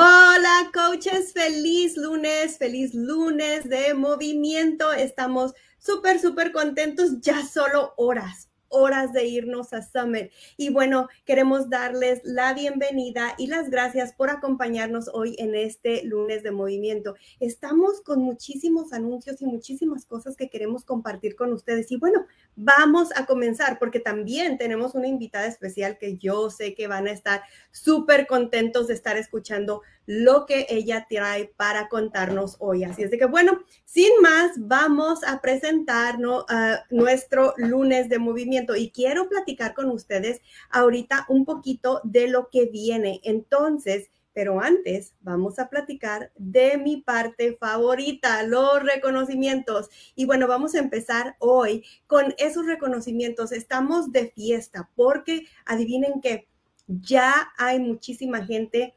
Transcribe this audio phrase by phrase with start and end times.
[0.00, 4.92] Hola coaches, feliz lunes, feliz lunes de movimiento.
[4.92, 10.30] Estamos súper, súper contentos, ya solo horas, horas de irnos a Summit.
[10.56, 16.42] Y bueno, queremos darles la bienvenida y las gracias por acompañarnos hoy en este lunes
[16.42, 17.14] de movimiento.
[17.40, 21.90] Estamos con muchísimos anuncios y muchísimas cosas que queremos compartir con ustedes.
[21.92, 22.26] Y bueno,
[22.56, 27.12] vamos a comenzar porque también tenemos una invitada especial que yo sé que van a
[27.12, 32.82] estar súper contentos de estar escuchando lo que ella trae para contarnos hoy.
[32.82, 38.74] Así es de que bueno, sin más, vamos a presentarnos a nuestro lunes de movimiento
[38.74, 40.40] y quiero platicar con ustedes
[40.70, 43.20] ahorita un poquito de lo que viene.
[43.22, 49.90] Entonces, pero antes vamos a platicar de mi parte favorita, los reconocimientos.
[50.14, 53.52] Y bueno, vamos a empezar hoy con esos reconocimientos.
[53.52, 56.48] Estamos de fiesta porque adivinen que
[56.86, 58.94] ya hay muchísima gente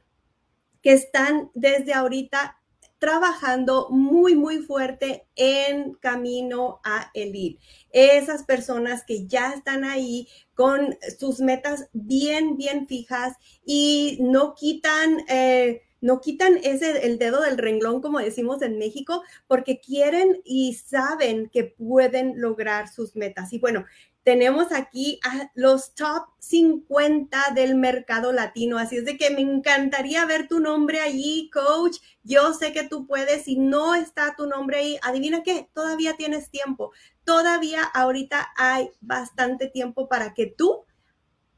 [0.82, 2.58] que están desde ahorita
[3.02, 7.60] trabajando muy, muy fuerte en camino a Elite.
[7.92, 15.26] Esas personas que ya están ahí con sus metas bien, bien fijas y no quitan...
[15.28, 20.74] Eh, no quitan ese el dedo del renglón como decimos en México porque quieren y
[20.74, 23.54] saben que pueden lograr sus metas.
[23.54, 23.86] Y bueno,
[24.24, 28.78] tenemos aquí a los top 50 del mercado latino.
[28.78, 31.98] Así es de que me encantaría ver tu nombre allí, coach.
[32.24, 33.46] Yo sé que tú puedes.
[33.46, 36.92] Si no está tu nombre ahí, adivina qué, todavía tienes tiempo.
[37.24, 40.86] Todavía ahorita hay bastante tiempo para que tú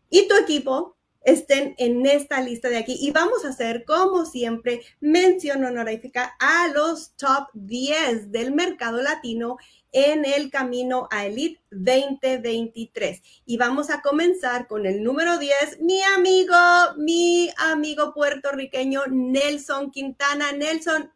[0.10, 2.98] y tu equipo estén en esta lista de aquí.
[3.00, 9.58] Y vamos a hacer, como siempre, mención honorífica a los top 10 del mercado latino
[9.94, 13.22] en el camino a Elite 2023.
[13.46, 16.56] Y vamos a comenzar con el número 10, mi amigo,
[16.98, 20.52] mi amigo puertorriqueño Nelson Quintana.
[20.52, 21.12] Nelson,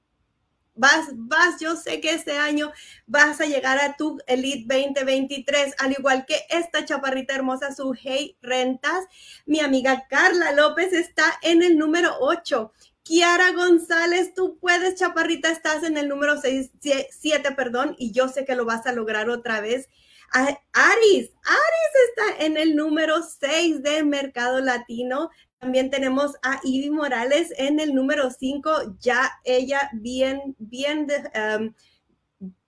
[0.78, 2.72] vas, vas, yo sé que este año
[3.06, 8.38] vas a llegar a tu Elite 2023, al igual que esta chaparrita hermosa, su Hey
[8.42, 9.06] Rentas.
[9.46, 12.72] Mi amiga Carla López está en el número 8.
[13.04, 18.56] Kiara González, tú puedes, chaparrita, estás en el número 7, perdón, y yo sé que
[18.56, 19.88] lo vas a lograr otra vez.
[20.34, 25.30] Aris, Aris está en el número 6 del mercado latino.
[25.60, 31.08] También tenemos a Ivy Morales en el número 5, ya ella bien, bien,
[31.60, 31.74] um,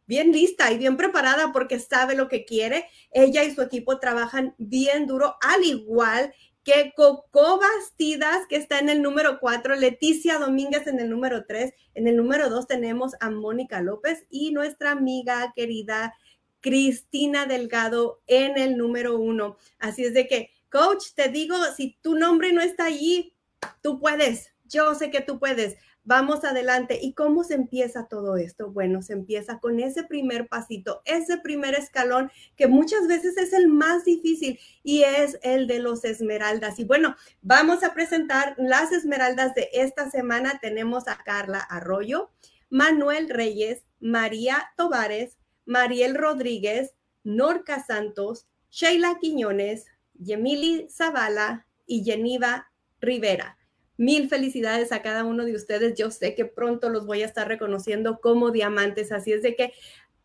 [0.07, 2.87] bien lista y bien preparada porque sabe lo que quiere.
[3.11, 6.33] Ella y su equipo trabajan bien duro, al igual
[6.63, 11.73] que Coco Bastidas, que está en el número 4, Leticia Domínguez en el número 3,
[11.93, 16.15] en el número 2 tenemos a Mónica López y nuestra amiga querida
[16.59, 19.57] Cristina Delgado en el número 1.
[19.79, 23.33] Así es de que Coach, te digo, si tu nombre no está allí,
[23.81, 24.53] tú puedes.
[24.65, 25.77] Yo sé que tú puedes.
[26.03, 26.99] Vamos adelante.
[27.01, 28.71] ¿Y cómo se empieza todo esto?
[28.71, 33.67] Bueno, se empieza con ese primer pasito, ese primer escalón que muchas veces es el
[33.67, 36.79] más difícil y es el de los esmeraldas.
[36.79, 40.59] Y bueno, vamos a presentar las esmeraldas de esta semana.
[40.61, 42.31] Tenemos a Carla Arroyo,
[42.69, 49.85] Manuel Reyes, María Tovares, Mariel Rodríguez, Norca Santos, Sheila Quiñones,
[50.19, 53.57] Yemili Zavala y Yeniva Rivera.
[53.97, 55.97] Mil felicidades a cada uno de ustedes.
[55.97, 59.73] Yo sé que pronto los voy a estar reconociendo como diamantes, así es de que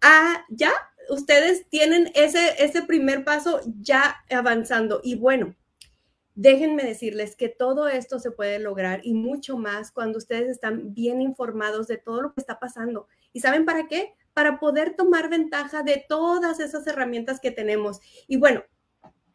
[0.00, 0.72] ah, ya
[1.08, 5.00] ustedes tienen ese, ese primer paso ya avanzando.
[5.02, 5.56] Y bueno,
[6.34, 11.20] déjenme decirles que todo esto se puede lograr y mucho más cuando ustedes están bien
[11.20, 13.08] informados de todo lo que está pasando.
[13.32, 14.14] ¿Y saben para qué?
[14.32, 18.00] Para poder tomar ventaja de todas esas herramientas que tenemos.
[18.26, 18.62] Y bueno,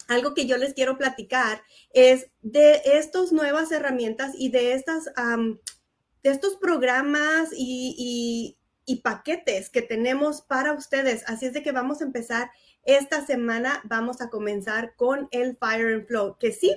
[0.10, 6.30] algo que yo les quiero platicar es de estas nuevas herramientas y de, estas, de
[6.30, 8.56] estos programas y,
[8.86, 11.24] y, paquetes que tenemos para ustedes.
[11.28, 12.50] Así es de que vamos a empezar
[12.84, 13.82] esta semana.
[13.86, 16.76] Vamos a comenzar con el Fire and Flow, que sí,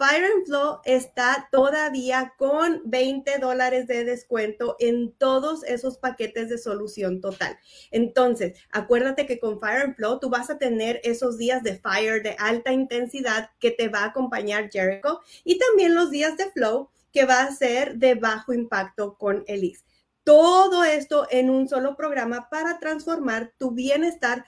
[0.00, 6.56] Fire and Flow está todavía con 20 dólares de descuento en todos esos paquetes de
[6.56, 7.58] solución total.
[7.90, 12.22] Entonces, acuérdate que con Fire and Flow tú vas a tener esos días de Fire
[12.22, 16.88] de alta intensidad que te va a acompañar Jericho y también los días de Flow
[17.12, 19.84] que va a ser de bajo impacto con Elise.
[20.24, 24.46] Todo esto en un solo programa para transformar tu bienestar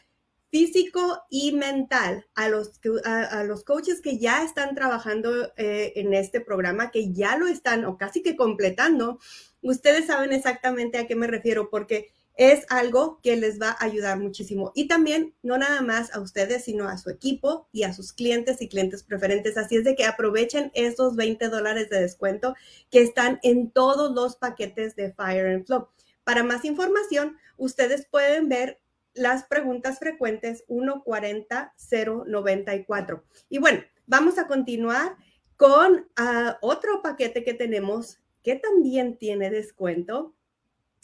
[0.52, 2.72] físico y mental a los,
[3.06, 7.86] a, los coaches que ya están trabajando eh, en este programa, que ya lo están
[7.86, 9.18] o casi que completando,
[9.62, 14.18] ustedes saben exactamente a qué me refiero, porque es algo que les va a ayudar
[14.18, 14.72] muchísimo.
[14.74, 18.60] Y también, no nada más a ustedes, sino a su equipo y a sus clientes
[18.60, 19.56] y clientes preferentes.
[19.56, 22.54] Así es de que aprovechen esos 20 dólares de descuento
[22.90, 25.88] que están en todos los paquetes de Fire and Flow.
[26.24, 28.81] Para más información, ustedes pueden ver
[29.14, 33.22] las preguntas frecuentes 140-094.
[33.48, 35.16] Y bueno, vamos a continuar
[35.56, 40.34] con ah, otro paquete que tenemos que también tiene descuento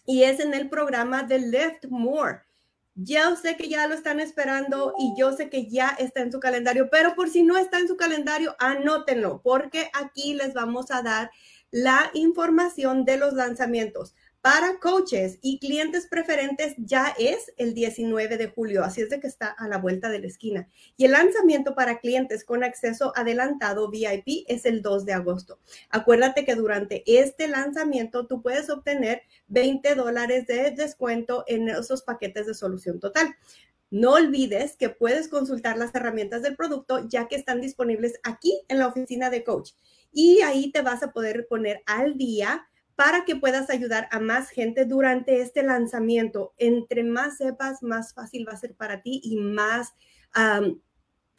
[0.05, 2.41] y es en el programa de Lift More.
[2.95, 6.41] Yo sé que ya lo están esperando y yo sé que ya está en su
[6.41, 11.03] calendario, pero por si no está en su calendario, anótenlo porque aquí les vamos a
[11.03, 11.31] dar
[11.71, 18.49] la información de los lanzamientos para coaches y clientes preferentes ya es el 19 de
[18.49, 20.69] julio, así es de que está a la vuelta de la esquina.
[20.97, 25.59] Y el lanzamiento para clientes con acceso adelantado VIP es el 2 de agosto.
[25.91, 32.47] Acuérdate que durante este lanzamiento tú puedes obtener 20 dólares de descuento en esos paquetes
[32.47, 33.35] de solución total.
[33.91, 38.79] No olvides que puedes consultar las herramientas del producto ya que están disponibles aquí en
[38.79, 39.73] la oficina de coach.
[40.13, 42.68] Y ahí te vas a poder poner al día
[42.99, 46.53] para que puedas ayudar a más gente durante este lanzamiento.
[46.59, 49.95] Entre más sepas, más fácil va a ser para ti y más,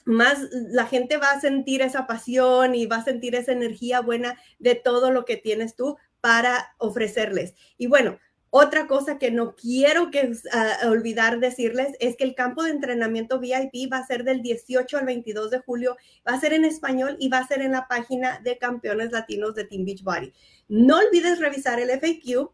[0.05, 4.39] más la gente va a sentir esa pasión y va a sentir esa energía buena
[4.57, 7.55] de todo lo que tienes tú para ofrecerles.
[7.77, 8.17] Y bueno,
[8.51, 13.39] otra cosa que no quiero que uh, olvidar decirles es que el campo de entrenamiento
[13.39, 15.97] VIP va a ser del 18 al 22 de julio,
[16.27, 19.55] va a ser en español y va a ser en la página de campeones latinos
[19.55, 20.33] de Team Beachbody.
[20.67, 22.51] No olvides revisar el FAQ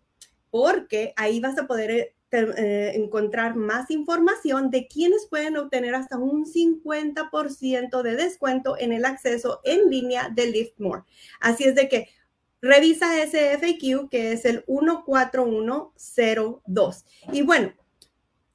[0.50, 6.18] porque ahí vas a poder eh, eh, encontrar más información de quienes pueden obtener hasta
[6.18, 11.04] un 50% de descuento en el acceso en línea de Liftmore.
[11.40, 12.10] Así es de que
[12.66, 17.06] Revisa ese FAQ que es el 14102.
[17.32, 17.72] Y bueno,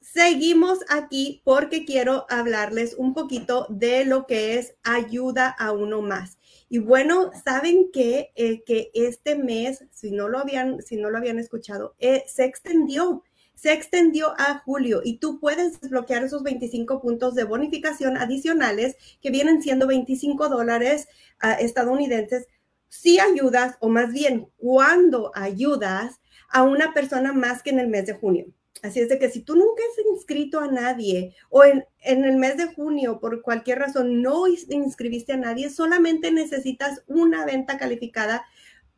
[0.01, 6.37] seguimos aquí porque quiero hablarles un poquito de lo que es ayuda a uno más.
[6.67, 11.17] Y bueno, saben que, eh, que este mes, si no lo habían, si no lo
[11.17, 13.23] habían escuchado, eh, se extendió
[13.55, 19.29] se extendió a julio y tú puedes desbloquear esos 25 puntos de bonificación adicionales que
[19.29, 21.07] vienen siendo 25 dólares
[21.43, 22.47] uh, estadounidenses
[22.91, 28.05] si ayudas, o más bien cuando ayudas a una persona más que en el mes
[28.05, 28.47] de junio.
[28.83, 32.57] Así es de que si tú nunca has inscrito a nadie o en, el mes
[32.57, 38.43] de junio por cualquier razón no inscribiste a nadie, solamente necesitas una venta calificada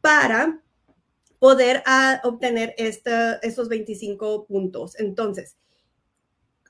[0.01, 0.60] para
[1.38, 5.00] poder ah, obtener esos 25 puntos.
[5.00, 5.56] Entonces,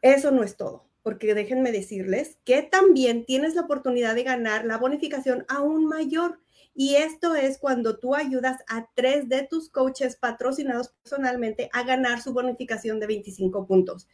[0.02, 4.78] eso no es todo, porque déjenme decirles que también tienes la oportunidad de ganar la
[4.78, 6.43] bonificación aún mayor.
[6.76, 12.22] Y esto es cuando tú ayudas a tres de tus coaches patrocinados personalmente a ganar
[12.22, 14.08] su bonificación de 25 puntos.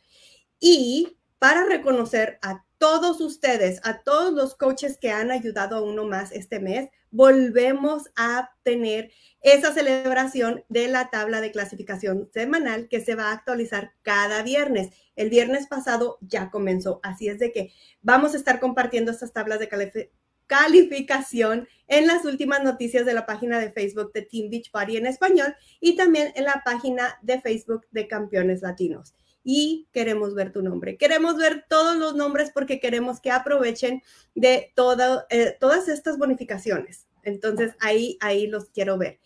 [0.60, 6.06] Y para reconocer a todos ustedes, a todos los coaches que han ayudado a uno
[6.06, 13.02] más este mes, volvemos a tener esa celebración de la tabla de clasificación semanal que
[13.02, 14.90] se va a actualizar cada viernes.
[15.16, 19.60] El viernes pasado ya comenzó, así es de que vamos a estar compartiendo estas tablas
[19.60, 19.70] de
[20.50, 25.06] calificación en las últimas noticias de la página de Facebook de Team Beach Party en
[25.06, 29.13] español y también en la página de Facebook de Campeones Latinos.
[29.44, 30.98] Y queremos ver tu nombre.
[30.98, 34.01] Queremos ver todos los nombres porque queremos que aprovechen
[34.34, 34.74] de
[35.30, 37.07] eh, todas estas bonificaciones.
[37.24, 39.19] Entonces ahí, ahí los quiero ver.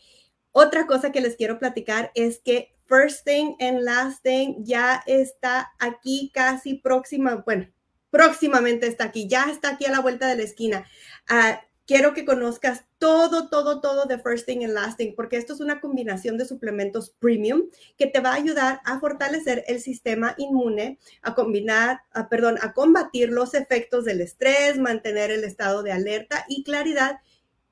[0.52, 5.72] Otra cosa que les quiero platicar es que First Thing and Last Thing ya está
[5.80, 7.68] aquí casi próxima, bueno,
[8.14, 10.86] próximamente está aquí, ya está aquí a la vuelta de la esquina.
[11.28, 15.60] Ah, quiero que conozcas todo, todo, todo de First Thing and Lasting, porque esto es
[15.60, 17.64] una combinación de suplementos premium
[17.98, 22.74] que te va a ayudar a fortalecer el sistema inmune, a combinar, a, perdón, a
[22.74, 27.20] combatir los efectos del estrés, mantener el estado de alerta y claridad,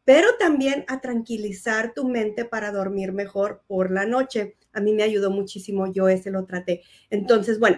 [0.06, 4.58] pero también a tranquilizar tu mente para dormir mejor por la noche.
[4.74, 6.82] A mí me ayudó muchísimo, yo ese lo traté.
[7.12, 7.78] Entonces, bueno,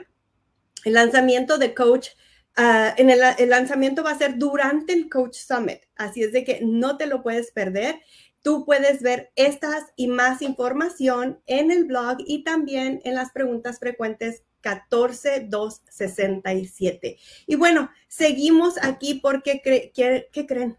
[0.86, 2.12] el lanzamiento de Coach
[2.56, 3.20] Ah, en el,
[3.50, 7.24] lanzamiento va a ser durante el Coach Summit, así es de que no te lo
[7.24, 8.00] puedes perder.
[8.44, 13.80] Tú puedes ver estas y más información en el blog y también en las preguntas
[13.80, 17.18] frecuentes 14267.
[17.48, 19.92] Y bueno, seguimos aquí porque, ¿qué,
[20.32, 20.78] ¿qué creen?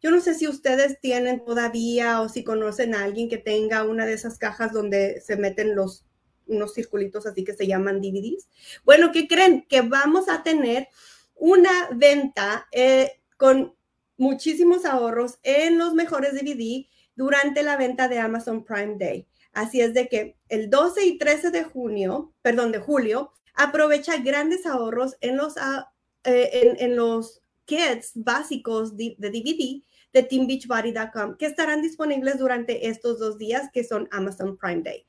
[0.00, 4.06] Yo no sé si ustedes tienen todavía o si conocen a alguien que tenga una
[4.06, 6.04] de esas cajas donde se meten los
[6.46, 8.48] unos circulitos así que se llaman DVDs.
[8.84, 9.66] Bueno, ¿qué creen?
[9.68, 10.88] Que vamos a tener
[11.34, 13.74] una venta eh, con
[14.16, 16.86] muchísimos ahorros en los mejores DVD
[17.16, 19.26] durante la venta de Amazon Prime Day.
[19.52, 24.66] Así es de que el 12 y 13 de junio, perdón, de julio, aprovecha grandes
[24.66, 25.92] ahorros en los, ah,
[26.24, 29.82] eh, en, los kits básicos de, DVD
[30.12, 35.06] de teambeachbody.com que estarán disponibles durante estos dos días que son Amazon Prime Day.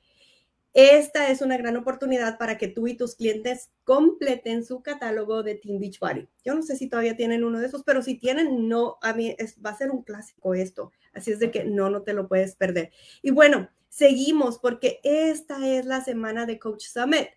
[0.75, 5.55] Esta es una gran oportunidad para que tú y tus clientes completen su catálogo de
[5.55, 6.27] Team Beachbody.
[6.43, 9.33] Yo no sé si todavía tienen uno de esos, pero si tienen, no, a mí
[9.65, 10.91] va a ser un clásico esto.
[11.13, 12.91] Así es de que no, no te lo puedes perder.
[13.21, 17.29] Y bueno, seguimos porque esta es la semana de Coach Summit.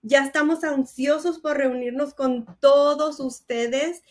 [0.00, 4.02] Ya estamos ansiosos por reunirnos con todos ustedes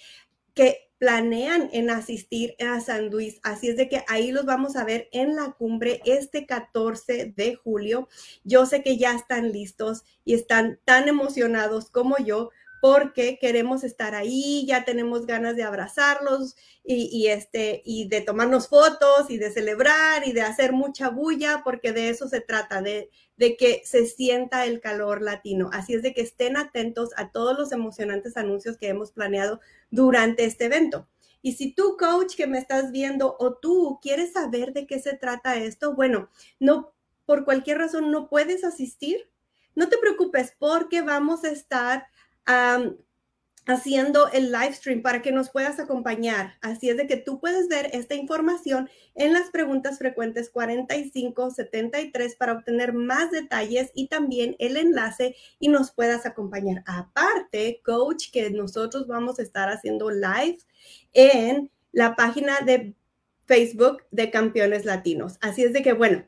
[0.53, 3.39] que planean en asistir a San Luis.
[3.43, 7.55] Así es de que ahí los vamos a ver en la cumbre este 14 de
[7.55, 8.07] julio.
[8.43, 12.49] Yo sé que ya están listos y están tan emocionados como yo
[12.81, 19.29] porque queremos estar ahí, ya tenemos ganas de abrazarlos y, este, y de tomarnos fotos
[19.29, 23.57] y de celebrar y de hacer mucha bulla, porque de eso se trata, de, de
[23.57, 25.69] que se sienta el calor latino.
[25.73, 30.45] Así es de que estén atentos a todos los emocionantes anuncios que hemos planeado durante
[30.45, 31.07] este evento.
[31.41, 35.15] Y si tú, coach, que me estás viendo o tú quieres saber de qué se
[35.15, 36.29] trata esto, bueno,
[36.59, 36.93] no,
[37.25, 39.29] por cualquier razón no puedes asistir,
[39.75, 42.07] no te preocupes porque vamos a estar
[43.67, 46.53] haciendo el live stream para que nos puedas acompañar.
[46.61, 52.53] Así es de que tú puedes ver esta información en las preguntas frecuentes 4573 para
[52.53, 56.83] obtener más detalles y también el enlace y nos puedas acompañar.
[56.85, 60.59] Aparte, coach, que nosotros vamos a estar haciendo live
[61.13, 62.93] en la página de
[63.45, 65.37] Facebook de Campeones Latinos.
[65.41, 66.25] Así es de que, bueno,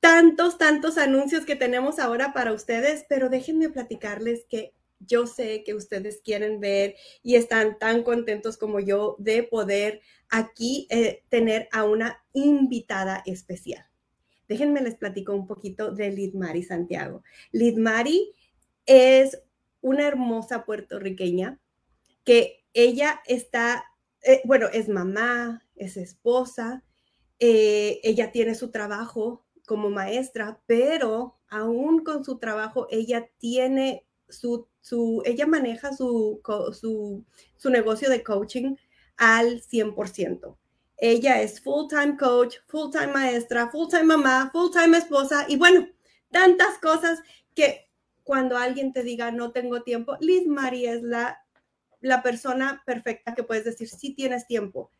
[0.00, 4.72] tantos, tantos anuncios que tenemos ahora para ustedes, pero déjenme platicarles que
[5.06, 10.86] yo sé que ustedes quieren ver y están tan contentos como yo de poder aquí
[10.90, 13.84] eh, tener a una invitada especial.
[14.48, 17.22] Déjenme les platico un poquito de Lidmari Santiago.
[17.52, 18.32] Lidmari
[18.86, 19.40] es
[19.80, 21.60] una hermosa puertorriqueña
[22.24, 23.84] que ella está,
[24.22, 26.84] eh, bueno, es mamá, es esposa,
[27.38, 34.68] eh, ella tiene su trabajo como maestra, pero aún con su trabajo, ella tiene su
[34.82, 36.42] su, ella maneja su,
[36.78, 37.24] su,
[37.56, 38.74] su negocio de coaching
[39.16, 40.56] al 100%.
[40.98, 45.88] Ella es full-time coach, full-time maestra, full-time mamá, full-time esposa y bueno,
[46.30, 47.20] tantas cosas
[47.54, 47.88] que
[48.24, 51.38] cuando alguien te diga no tengo tiempo, Liz Marie es la,
[52.00, 54.90] la persona perfecta que puedes decir si tienes tiempo.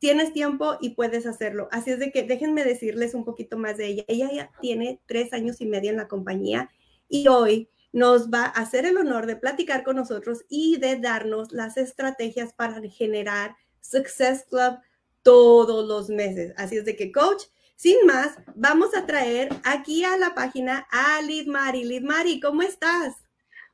[0.00, 1.68] Tienes tiempo y puedes hacerlo.
[1.70, 4.04] Así es de que déjenme decirles un poquito más de ella.
[4.08, 6.70] Ella ya tiene tres años y medio en la compañía
[7.08, 11.52] y hoy nos va a hacer el honor de platicar con nosotros y de darnos
[11.52, 14.78] las estrategias para generar Success Club
[15.22, 16.54] todos los meses.
[16.56, 17.44] Así es de que, coach,
[17.76, 21.84] sin más, vamos a traer aquí a la página a Liz Mari.
[21.84, 23.14] Liz Mari, ¿cómo estás?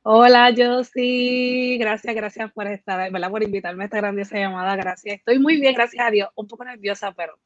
[0.03, 1.77] Hola, Josie.
[1.77, 3.29] Gracias, gracias por estar, ¿verdad?
[3.29, 4.77] Por invitarme a esta grandiosa llamada.
[4.77, 5.17] Gracias.
[5.17, 6.29] Estoy muy bien, gracias a Dios.
[6.35, 7.37] Un poco nerviosa, pero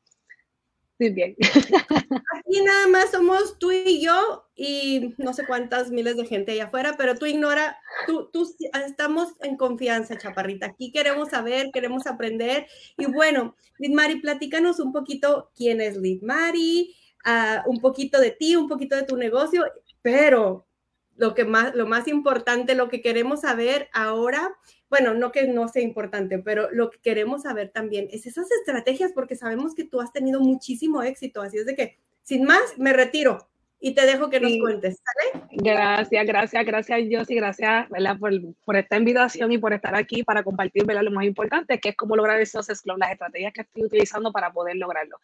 [1.10, 1.36] bien.
[1.40, 6.66] Aquí nada más somos tú y yo y no sé cuántas miles de gente allá
[6.66, 7.78] afuera, pero tú ignora,
[8.08, 8.48] tú, tú
[8.86, 10.68] estamos en confianza, chaparrita.
[10.68, 12.68] Aquí queremos saber, queremos aprender.
[12.98, 18.68] Y bueno, Lidmari, platícanos un poquito quién es Lidmari, uh, un poquito de ti, un
[18.68, 19.66] poquito de tu negocio,
[20.02, 20.68] pero
[21.16, 24.58] lo que más, lo más importante, lo que queremos saber ahora
[24.92, 29.14] bueno, no que no sea importante, pero lo que queremos saber también es esas estrategias
[29.14, 32.92] porque sabemos que tú has tenido muchísimo éxito, así es de que, sin más, me
[32.92, 33.48] retiro
[33.80, 35.46] y te dejo que nos cuentes, ¿sale?
[35.52, 38.20] Gracias, gracias, gracias, Josie, gracias ¿verdad?
[38.20, 38.34] Por,
[38.66, 41.04] por, esta invitación y por estar aquí para compartir ¿verdad?
[41.04, 44.52] lo más importante, que es cómo lograr esos Club, las estrategias que estoy utilizando para
[44.52, 45.18] poder lograrlo.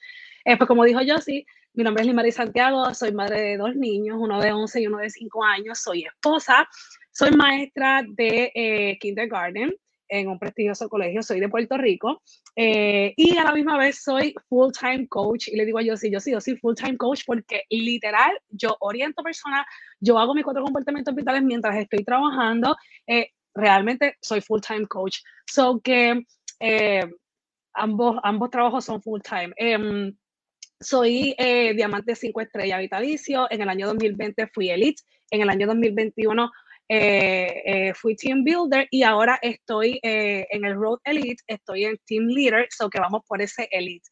[0.46, 4.18] Eh, pues como dijo Josie, mi nombre es Limari Santiago, soy madre de dos niños,
[4.18, 6.68] uno de 11 y uno de 5 años, soy esposa,
[7.18, 9.74] soy maestra de eh, kindergarten
[10.08, 12.22] en un prestigioso colegio, soy de Puerto Rico
[12.56, 16.20] eh, y a la misma vez soy full-time coach y le digo yo sí, yo
[16.20, 19.66] sí, yo soy full-time coach porque literal yo oriento personas,
[20.00, 25.18] yo hago mis cuatro comportamientos vitales mientras estoy trabajando, eh, realmente soy full-time coach.
[25.48, 26.24] So que
[27.74, 29.54] ambos, ambos trabajos son full-time.
[29.58, 30.16] Em,
[30.80, 31.36] soy
[31.76, 36.52] diamante 5 estrellas vitalicio, en el año 2020 fui elite, en el año 2021
[36.90, 41.98] eh, eh, fui team builder y ahora estoy eh, en el Road Elite, estoy en
[42.06, 44.08] team leader, so que vamos por ese elite.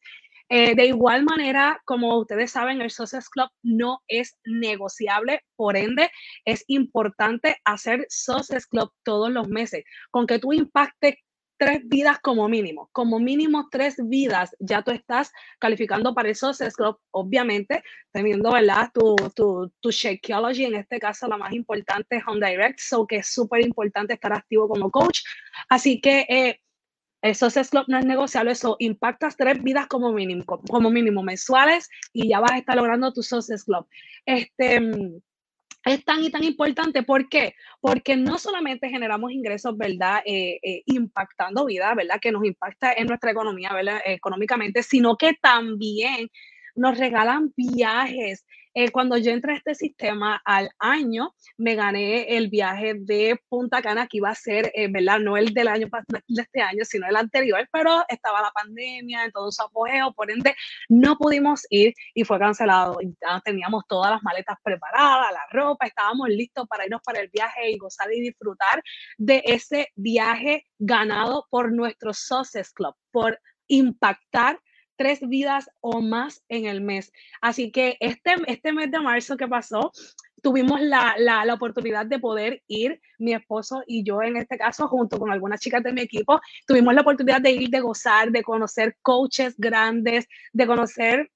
[0.48, 6.08] de igual manera, como ustedes saben, el Success Club no es negociable, por ende,
[6.44, 9.82] es importante hacer Success Club todos los meses.
[10.12, 11.16] Con que tú impactes
[11.56, 12.88] tres vidas como mínimo.
[12.92, 17.82] Como mínimo tres vidas ya tú estás calificando para Success Club, obviamente,
[18.12, 18.90] teniendo, ¿verdad?
[18.92, 23.28] Tu, tu, tu en este caso la más importante es Home Direct, so que es
[23.28, 25.20] súper importante estar activo como coach.
[25.68, 26.60] Así que eh,
[27.22, 31.88] el Success Club no es negociable, eso impactas tres vidas como mínimo, como mínimo mensuales
[32.12, 33.86] y ya vas a estar logrando tu Success Club.
[34.24, 34.80] Este
[35.86, 37.02] es tan y tan importante.
[37.02, 37.54] ¿Por qué?
[37.80, 40.20] Porque no solamente generamos ingresos, ¿verdad?
[40.26, 42.18] Eh, eh, impactando vida, ¿verdad?
[42.20, 44.00] Que nos impacta en nuestra economía, ¿verdad?
[44.04, 46.28] Económicamente, sino que también
[46.74, 48.44] nos regalan viajes.
[48.78, 53.80] Eh, cuando yo entré a este sistema al año, me gané el viaje de Punta
[53.80, 55.18] Cana, que iba a ser, eh, ¿verdad?
[55.18, 59.32] No el del año de este año, sino el anterior, pero estaba la pandemia, en
[59.32, 60.54] todo su apogeo, por ende,
[60.90, 62.98] no pudimos ir y fue cancelado.
[63.02, 67.70] Ya teníamos todas las maletas preparadas, la ropa, estábamos listos para irnos para el viaje
[67.70, 68.82] y gozar y disfrutar
[69.16, 74.60] de ese viaje ganado por nuestro Success Club, por impactar
[74.96, 77.12] tres vidas o más en el mes.
[77.40, 79.92] Así que este, este mes de marzo que pasó,
[80.42, 84.86] tuvimos la, la, la, oportunidad de poder ir, mi esposo y yo en este caso,
[84.86, 88.42] junto con algunas chicas de mi equipo, tuvimos la oportunidad de ir, de gozar, de
[88.42, 91.30] conocer coaches grandes, de conocer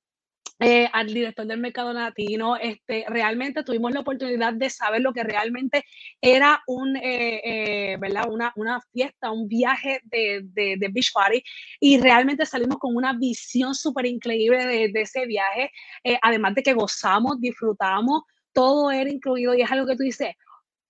[0.60, 5.24] eh, al director del mercado latino, este, realmente tuvimos la oportunidad de saber lo que
[5.24, 5.84] realmente
[6.20, 8.30] era un, eh, eh, ¿verdad?
[8.30, 11.42] Una, una, fiesta, un viaje de, de, de, Beach Party
[11.80, 15.70] y realmente salimos con una visión súper increíble de, de, ese viaje,
[16.20, 20.34] además de que gozamos, disfrutamos, todo era incluido y es algo que tú dices,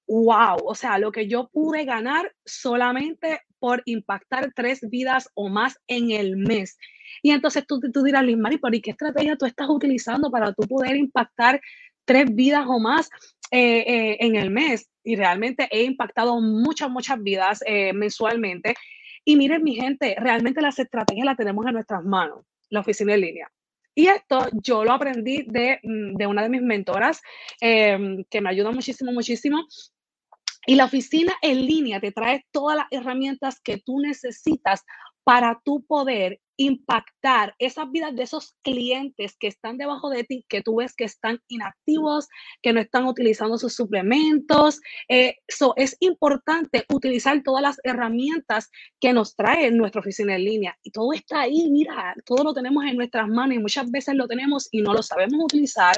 [0.08, 5.78] wow, o sea, lo que yo pude ganar solamente por impactar tres vidas o más
[5.86, 6.78] en el mes.
[7.22, 10.66] Y entonces tú, tú dirás, Liz Mari, ¿y qué estrategia tú estás utilizando para tú
[10.66, 11.60] poder impactar
[12.04, 13.10] tres vidas o más
[13.50, 14.88] eh, eh, en el mes?
[15.04, 18.74] Y realmente he impactado muchas, muchas vidas eh, mensualmente.
[19.24, 23.20] Y miren, mi gente, realmente las estrategias las tenemos en nuestras manos, la oficina en
[23.20, 23.52] línea.
[23.94, 27.20] Y esto yo lo aprendí de, mm, de una de mis mentoras,
[27.60, 29.66] que me ayuda muchísimo, muchísimo,
[30.66, 34.84] y la oficina en línea te trae todas las herramientas que tú necesitas
[35.24, 40.60] para tu poder impactar esas vidas de esos clientes que están debajo de ti, que
[40.60, 42.28] tú ves que están inactivos,
[42.60, 44.78] que no están utilizando sus suplementos.
[45.08, 50.78] Eso eh, es importante utilizar todas las herramientas que nos trae nuestra oficina en línea.
[50.82, 54.28] Y todo está ahí, mira, todo lo tenemos en nuestras manos y muchas veces lo
[54.28, 55.94] tenemos y no lo sabemos utilizar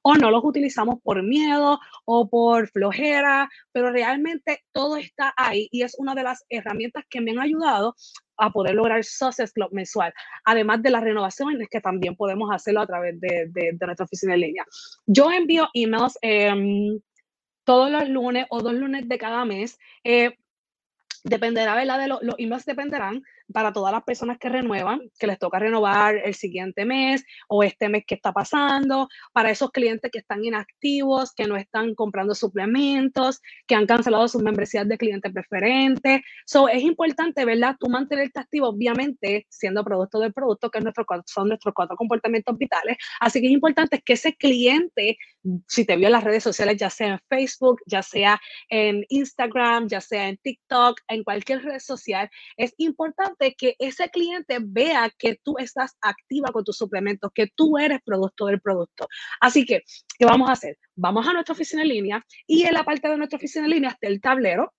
[0.00, 5.82] o no los utilizamos por miedo o por flojera, pero realmente todo está ahí y
[5.82, 7.96] es una de las herramientas que me han ayudado
[8.36, 10.12] a poder lograr Success Club mensual,
[10.44, 14.40] además de las renovaciones que también podemos hacerlo a través de, de, nuestra oficina en
[14.40, 14.64] línea.
[15.06, 17.00] Yo envío emails em,
[17.64, 19.78] todos los lunes o dos lunes de cada mes.
[20.04, 20.36] Eh,
[21.24, 21.98] dependerá, ¿verdad?
[21.98, 23.22] De los emails dependerán
[23.52, 27.88] para todas las personas que renuevan, que les toca renovar el siguiente mes o este
[27.88, 33.40] mes que está pasando, para esos clientes que están inactivos, que no están comprando suplementos,
[33.66, 36.22] que han cancelado sus membresías de cliente preferente.
[36.44, 37.76] So, es importante, ¿verdad?
[37.78, 42.56] Tú mantenerte activo, obviamente, siendo producto del producto, que es nuestro, son nuestros cuatro comportamientos
[42.58, 42.96] vitales.
[43.20, 45.18] Así que es importante que ese cliente,
[45.68, 49.88] si te vio en las redes sociales, ya sea en Facebook, ya sea en Instagram,
[49.88, 55.38] ya sea en TikTok, en cualquier red social, es importante que ese cliente vea que
[55.42, 59.08] tú estás activa con tus suplementos, que tú eres producto del producto.
[59.40, 59.82] Así que,
[60.18, 60.78] ¿qué vamos a hacer?
[60.94, 63.90] Vamos a nuestra oficina en línea y en la parte de nuestra oficina en línea
[63.90, 64.72] está el tablero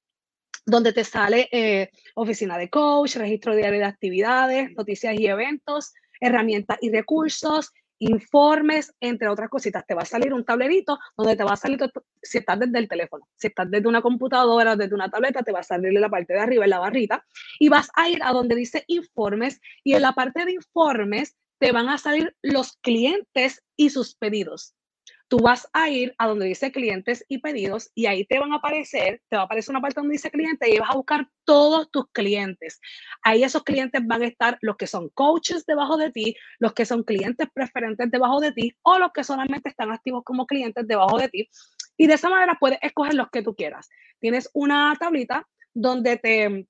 [0.65, 6.78] donde te sale eh, oficina de coach, registro diario de actividades, noticias y eventos, herramientas
[6.82, 9.86] y recursos, informes, entre otras cositas.
[9.86, 11.80] Te va a salir un tablerito donde te va a salir,
[12.22, 15.60] si estás desde el teléfono, si estás desde una computadora, desde una tableta, te va
[15.60, 17.26] a salir la parte de arriba, en la barrita,
[17.60, 21.72] y vas a ir a donde dice informes, y en la parte de informes te
[21.72, 24.76] van a salir los clientes y sus pedidos
[25.28, 28.58] tú vas a ir a donde dice clientes y pedidos y ahí te van a
[28.58, 31.92] aparecer, te va a aparecer una parte donde dice cliente y vas a buscar todos
[31.92, 32.80] tus clientes.
[33.24, 36.86] Ahí esos clientes van a estar los que son coaches debajo de ti, los que
[36.86, 41.18] son clientes preferentes debajo de ti o los que solamente están activos como clientes debajo
[41.18, 41.50] de ti.
[41.98, 43.90] Y de esa manera puedes escoger los que tú quieras.
[44.20, 46.68] Tienes una tablita donde te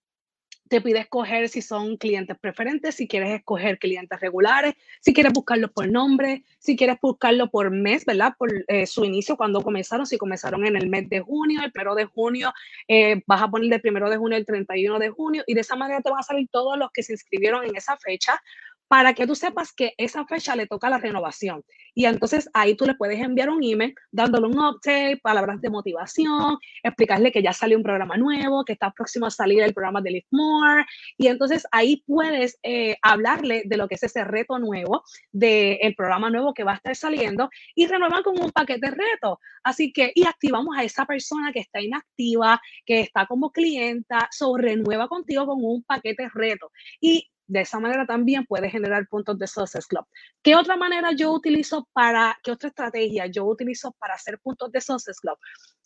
[0.69, 5.71] te pide escoger si son clientes preferentes, si quieres escoger clientes regulares, si quieres buscarlo
[5.71, 8.33] por nombre, si quieres buscarlo por mes, ¿verdad?
[8.37, 11.95] Por eh, su inicio, cuando comenzaron, si comenzaron en el mes de junio, el primero
[11.95, 12.53] de junio,
[12.87, 15.75] eh, vas a poner del primero de junio al 31 de junio y de esa
[15.75, 18.41] manera te van a salir todos los que se inscribieron en esa fecha
[18.87, 21.63] para que tú sepas que esa fecha le toca la renovación.
[21.93, 26.57] Y entonces ahí tú le puedes enviar un email dándole un update, palabras de motivación,
[26.83, 30.11] explicarle que ya salió un programa nuevo, que está próximo a salir el programa de
[30.11, 30.85] Live More.
[31.17, 36.29] Y entonces ahí puedes eh, hablarle de lo que es ese reto nuevo, del programa
[36.29, 39.39] nuevo que va a estar saliendo y renuevan con un paquete de reto.
[39.63, 44.67] Así que, y activamos a esa persona que está inactiva, que está como clienta, sobre
[44.67, 46.71] renueva contigo con un paquete reto.
[46.99, 50.05] Y de esa manera también puedes generar puntos de Success Club.
[50.43, 54.81] ¿Qué otra manera yo utilizo para, qué otra estrategia yo utilizo para hacer puntos de
[54.81, 55.37] Success Club?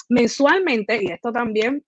[0.10, 1.86] Mensualmente, y esto también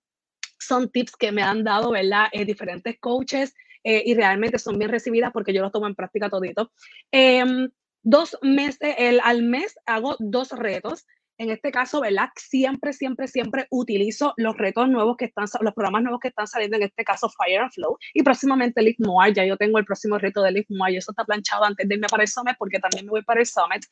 [0.59, 2.27] son tips que me han dado, ¿verdad?
[2.31, 6.29] Eh, diferentes coaches eh, y realmente son bien recibidas porque yo los tomo en práctica
[6.29, 6.71] todito.
[7.11, 7.69] Em,
[8.01, 11.05] dos meses, el, al mes hago dos retos
[11.37, 12.29] en este caso, ¿verdad?
[12.35, 16.77] Siempre, siempre, siempre utilizo los retos nuevos que están, los programas nuevos que están saliendo,
[16.77, 20.17] en este caso Fire and Flow, y próximamente Live More, ya yo tengo el próximo
[20.17, 22.79] reto de Live More, y eso está planchado antes de irme para el Summit, porque
[22.79, 23.83] también me voy para el Summit.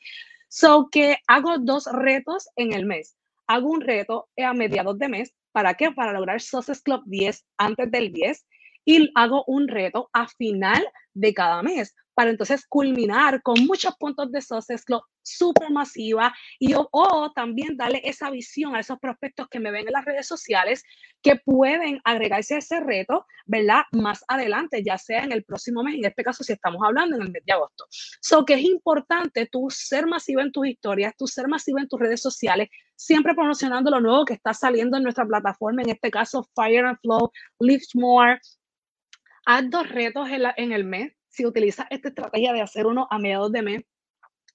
[0.48, 3.18] So que hago dos retos en el mes.
[3.48, 5.92] Hago un reto a mediados de mes, ¿para qué?
[5.92, 8.46] Para lograr Success Club 10 antes del 10,
[8.86, 14.32] y hago un reto a final de cada mes para entonces culminar con muchos puntos
[14.32, 19.60] de Success Club súper masiva y o, también darle esa visión a esos prospectos que
[19.60, 20.84] me ven en las redes sociales
[21.22, 23.84] que pueden agregarse a ese reto, ¿verdad?
[23.92, 27.24] Más adelante, ya sea en el próximo mes, en este caso si estamos hablando en
[27.24, 27.86] el mes de agosto.
[28.22, 32.00] So que es importante tú ser masivo en tus historias, tú ser masivo en tus
[32.00, 36.48] redes sociales, siempre promocionando lo nuevo que está saliendo en nuestra plataforma, en este caso
[36.56, 38.40] Fire and Flow, Lift More.
[39.46, 41.14] Haz dos retos en el mes.
[41.32, 43.82] Si utilizas esta estrategia de hacer uno a mediados de mes,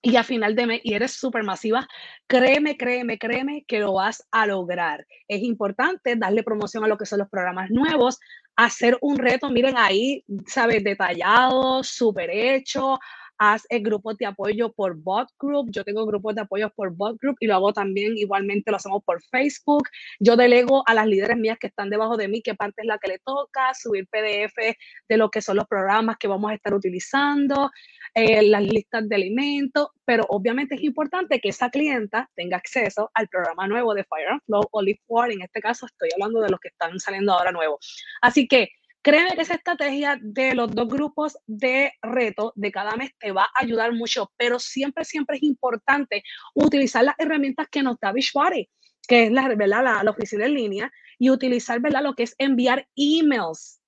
[0.03, 1.89] y a final de mes y eres súper masiva,
[2.29, 5.05] créeme, créeme, créeme que lo vas a lograr.
[5.27, 8.21] Es importante darle promoción a lo que son los programas nuevos,
[8.55, 13.01] hacer un reto, miren ahí, sabes, detallado, súper hecho,
[13.39, 15.71] haz el grupo de apoyo por bot group.
[15.71, 19.03] Yo tengo grupos de apoyo por bot group y lo hago también igualmente, lo hacemos
[19.05, 19.89] por Facebook.
[20.21, 22.99] Yo delego a las líderes mías que están debajo de mí qué parte es la
[22.99, 24.77] que le toca, subir PDF
[25.09, 27.71] de lo que son los programas que vamos a estar utilizando,
[28.15, 33.29] eh, las listas de alimentos, pero obviamente es importante que esa clienta tenga acceso al
[33.29, 35.31] programa nuevo de Fire and Flow o Live For.
[35.31, 38.03] En este caso estoy hablando de los que están saliendo ahora nuevos.
[38.23, 38.71] Así que
[39.07, 43.45] Créeme que esa estrategia de los dos grupos de reto de cada mes te va
[43.45, 46.25] a ayudar mucho, pero siempre, siempre es importante
[46.57, 48.69] utilizar las herramientas que nos da Beachbody,
[49.07, 50.03] que es la, ¿verdad?
[50.03, 53.81] La, oficina en línea, y utilizar lo que es enviar emails.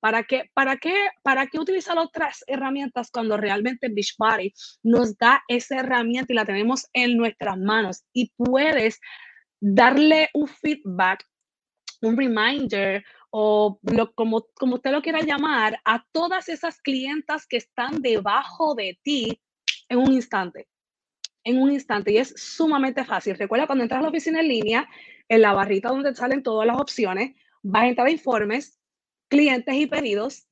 [0.00, 5.78] ¿Para qué, para, qué, ¿Para qué utilizar otras herramientas cuando realmente Beachbody nos da esa
[5.78, 8.02] herramienta y la tenemos en nuestras manos?
[8.12, 8.98] Y puedes
[9.60, 11.24] darle un feedback,
[12.02, 13.04] un reminder
[13.36, 13.80] o
[14.14, 19.40] como, como usted lo quiera llamar, a todas esas clientas que están debajo de ti
[19.88, 20.68] en un instante.
[21.42, 22.12] En un instante.
[22.12, 23.36] Y es sumamente fácil.
[23.36, 24.88] Recuerda, cuando entras a la oficina en línea,
[25.28, 28.78] en la barrita donde salen todas las opciones, vas a entrar a informes,
[29.26, 30.46] clientes y pedidos,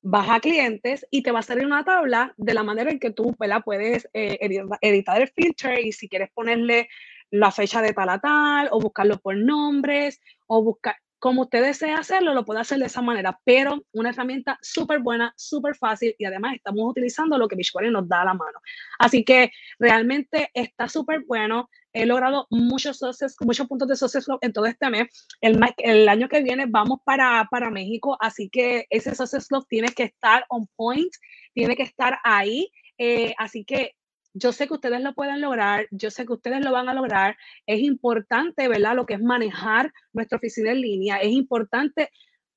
[0.00, 3.10] vas a clientes y te va a salir una tabla de la manera en que
[3.10, 4.38] tú puedes eh,
[4.80, 6.88] editar el filter y si quieres ponerle
[7.30, 11.98] la fecha de tal a tal o buscarlo por nombres o buscar como usted desea
[11.98, 16.24] hacerlo, lo puede hacer de esa manera, pero una herramienta súper buena, súper fácil y
[16.24, 18.58] además estamos utilizando lo que Beachbody nos da a la mano.
[18.98, 21.70] Así que realmente está súper bueno.
[21.92, 22.98] He logrado muchos,
[23.38, 25.28] muchos puntos de Success en todo este mes.
[25.40, 30.02] El, el año que viene vamos para, para México, así que ese Success tiene que
[30.02, 31.12] estar on point,
[31.54, 32.68] tiene que estar ahí.
[32.98, 33.94] Eh, así que
[34.34, 37.36] yo sé que ustedes lo pueden lograr, yo sé que ustedes lo van a lograr.
[37.66, 38.96] Es importante, ¿verdad?
[38.96, 41.16] Lo que es manejar nuestra oficina en línea.
[41.18, 42.10] Es importante,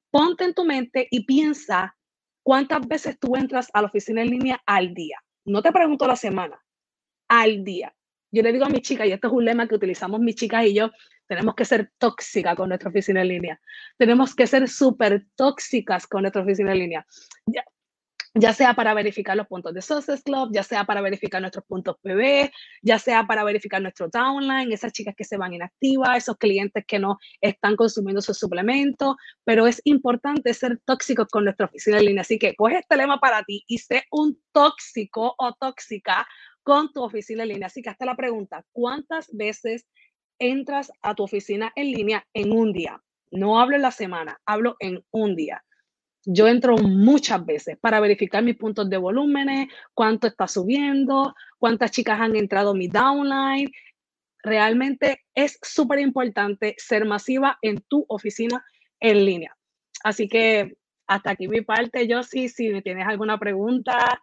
[0.10, 1.96] ponte en tu mente y piensa
[2.44, 5.18] cuántas veces tú entras a la oficina en línea al día.
[5.46, 6.64] No te pregunto la semana,
[7.28, 7.94] al día.
[8.32, 10.66] Yo le digo a mis chicas, y esto es un lema que utilizamos mis chicas
[10.66, 10.92] y yo,
[11.28, 13.62] tenemos que ser tóxicas con nuestra oficina en línea.
[13.98, 17.06] Tenemos que ser súper tóxicas con nuestra oficina en línea
[18.38, 21.96] ya sea para verificar los puntos de Success Club, ya sea para verificar nuestros puntos
[22.02, 26.84] PB, ya sea para verificar nuestro downline, esas chicas que se van inactivas, esos clientes
[26.86, 32.06] que no están consumiendo sus suplementos, pero es importante ser tóxicos con nuestra oficina en
[32.06, 32.22] línea.
[32.22, 36.28] Así que coge este lema para ti y sé un tóxico o tóxica
[36.64, 37.68] con tu oficina en línea.
[37.68, 39.86] Así que hasta la pregunta, ¿cuántas veces
[40.40, 43.02] entras a tu oficina en línea en un día?
[43.32, 45.64] No hablo en la semana, hablo en un día.
[46.26, 52.20] Yo entro muchas veces para verificar mis puntos de volúmenes, cuánto está subiendo, cuántas chicas
[52.20, 53.72] han entrado mi downline.
[54.44, 58.66] Realmente es súper importante ser masiva en tu oficina
[59.00, 59.56] en línea.
[60.04, 64.20] Así que hasta aquí mi parte, yo sí, si me tienes alguna pregunta,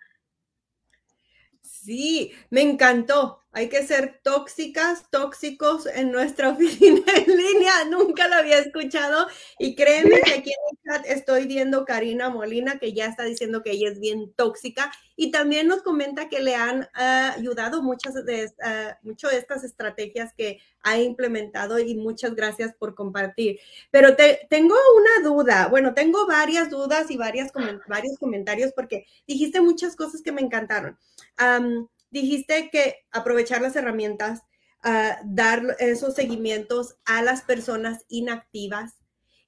[1.62, 3.41] Sí, me encantó.
[3.54, 7.84] Hay que ser tóxicas, tóxicos en nuestra oficina en línea.
[7.90, 9.26] Nunca lo había escuchado.
[9.58, 13.62] Y créeme que aquí en el chat estoy viendo Karina Molina, que ya está diciendo
[13.62, 14.90] que ella es bien tóxica.
[15.16, 19.64] Y también nos comenta que le han uh, ayudado muchas de, uh, mucho de estas
[19.64, 21.78] estrategias que ha implementado.
[21.78, 23.60] Y muchas gracias por compartir.
[23.90, 25.68] Pero te, tengo una duda.
[25.68, 27.52] Bueno, tengo varias dudas y varias,
[27.86, 30.98] varios comentarios porque dijiste muchas cosas que me encantaron.
[31.38, 34.42] Um, dijiste que aprovechar las herramientas,
[34.84, 38.94] uh, dar esos seguimientos a las personas inactivas,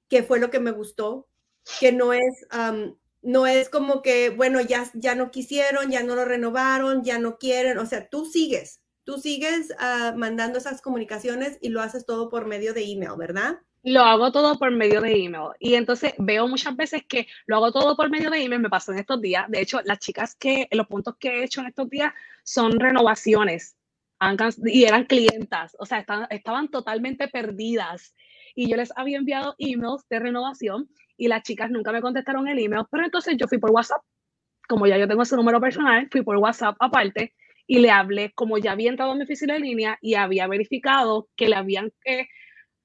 [0.09, 1.27] que fue lo que me gustó,
[1.79, 2.45] que no es,
[3.21, 7.37] no es como que, bueno, ya, ya no quisieron, ya no lo renovaron, ya no
[7.39, 12.29] quieren, o sea, tú sigues, tú sigues uh, mandando esas comunicaciones y lo haces todo
[12.29, 13.59] por medio de email, ¿verdad?
[13.85, 15.51] Lo hago todo por medio de email.
[15.59, 18.59] Y entonces veo muchas veces que lo hago todo por medio de email.
[18.59, 19.45] Me pasó en estos días.
[19.47, 22.11] De hecho, las chicas que, los puntos que he hecho en estos días
[22.43, 23.77] son renovaciones.
[24.63, 25.77] Y eran clientas.
[25.77, 28.15] O sea, estaban, estaban totalmente perdidas.
[28.55, 32.57] Y yo les había enviado emails de renovación y las chicas nunca me contestaron el
[32.57, 32.85] email.
[32.89, 34.01] Pero entonces yo fui por WhatsApp.
[34.67, 37.35] Como ya yo tengo su número personal, fui por WhatsApp aparte
[37.67, 41.29] y le hablé, como ya había entrado a mi oficina de línea y había verificado
[41.35, 41.91] que le habían...
[42.03, 42.27] Eh,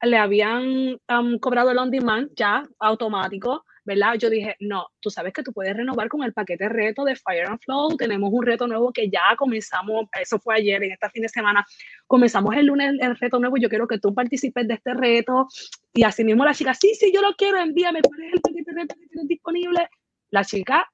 [0.03, 0.99] le habían
[1.41, 4.15] cobrado el on demand ya automático, ¿verdad?
[4.15, 7.47] Yo dije, no, tú sabes que tú puedes renovar con el paquete reto de Fire
[7.47, 7.97] and Flow.
[7.97, 11.67] Tenemos un reto nuevo que ya comenzamos, eso fue ayer, en este fin de semana,
[12.07, 13.57] comenzamos el lunes el reto nuevo.
[13.57, 15.49] Yo quiero que tú participes de este reto.
[15.93, 18.73] Y así mismo la chica, sí, sí, yo lo quiero, envíame, ¿cuál es el paquete
[18.73, 19.89] reto que tienes disponible?
[20.31, 20.89] La chica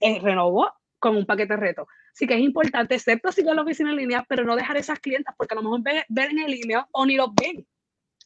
[0.00, 1.86] eh, renovó con un paquete reto.
[2.12, 4.98] Así que es importante, excepto si en la oficina en línea, pero no dejar esas
[4.98, 7.66] clientas porque a lo mejor ven, ven en el email o ni los ven.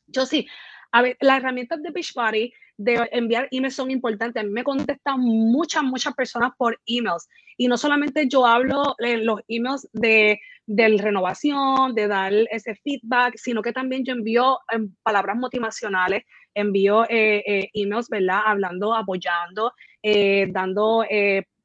[0.07, 0.47] Yo sí,
[0.93, 4.41] a ver, las herramientas de Beachbody de enviar emails son importantes.
[4.43, 7.29] A mí me contestan muchas, muchas personas por emails.
[7.57, 13.37] Y no solamente yo hablo en los emails de, de renovación, de dar ese feedback,
[13.37, 18.41] sino que también yo envío em, palabras motivacionales, envío eh, eh, emails, ¿verdad?
[18.45, 21.05] Hablando, apoyando, eh, dando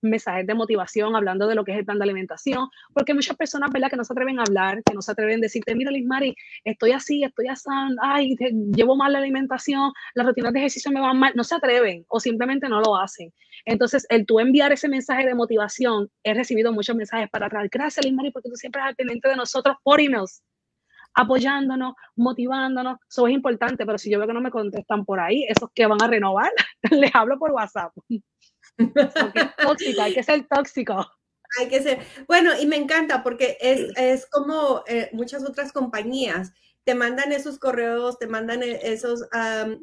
[0.02, 3.72] mensajes de motivación hablando de lo que es el plan de alimentación, porque muchas personas,
[3.72, 6.06] ¿verdad?, que no se atreven a hablar, que no se atreven a decirte, mira, Liz
[6.06, 7.70] Mari, estoy así, estoy así,
[8.02, 8.36] ay,
[8.76, 12.20] llevo mal la alimentación, las rutinas de ejercicio me van mal, no se atreven o
[12.20, 13.34] simplemente no lo hacen.
[13.66, 18.06] Entonces, el tú enviar ese mensaje de motivación, he recibido muchos mensajes para atrás, gracias,
[18.06, 20.42] Liz Mari, porque tú siempre estás pendiente de nosotros por emails
[21.14, 25.46] apoyándonos, motivándonos, eso es importante, pero si yo veo que no me contestan por ahí,
[25.50, 26.52] esos que van a renovar,
[26.92, 27.92] les hablo por WhatsApp.
[29.64, 31.06] Tóxica, hay que ser tóxico.
[31.60, 32.00] Hay que ser.
[32.28, 37.60] Bueno, y me encanta porque es, es como eh, muchas otras compañías te mandan esos
[37.60, 39.28] correos, te mandan e, esos,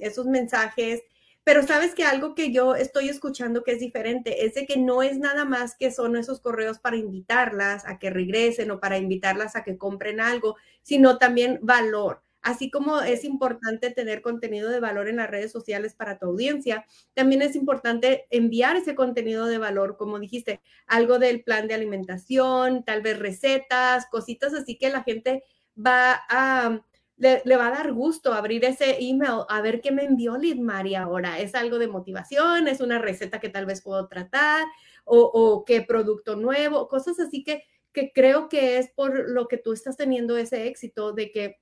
[0.01, 1.03] esos mensajes,
[1.45, 5.05] pero sabes que algo que yo estoy escuchando que es diferente es de que no
[5.05, 9.55] es nada más que son esos correos para invitarlas a que regresen o para invitarlas
[9.55, 12.23] a que compren algo, sino también valor.
[12.47, 16.87] Así como es importante tener contenido de valor en las redes sociales para tu audiencia,
[17.13, 22.85] también es importante enviar ese contenido de valor, como dijiste, algo del plan de alimentación,
[22.85, 25.43] tal vez recetas, cositas así que la gente
[25.77, 26.81] va a...
[27.19, 30.95] Le, va a dar gusto abrir ese email a ver qué me envió Lid Mari
[30.95, 31.41] ahora.
[31.41, 34.67] Es algo de motivación, es una receta que tal vez puedo tratar
[35.05, 39.57] o, o qué producto nuevo, cosas así que, que creo que es por lo que
[39.57, 41.57] tú estás teniendo ese éxito de que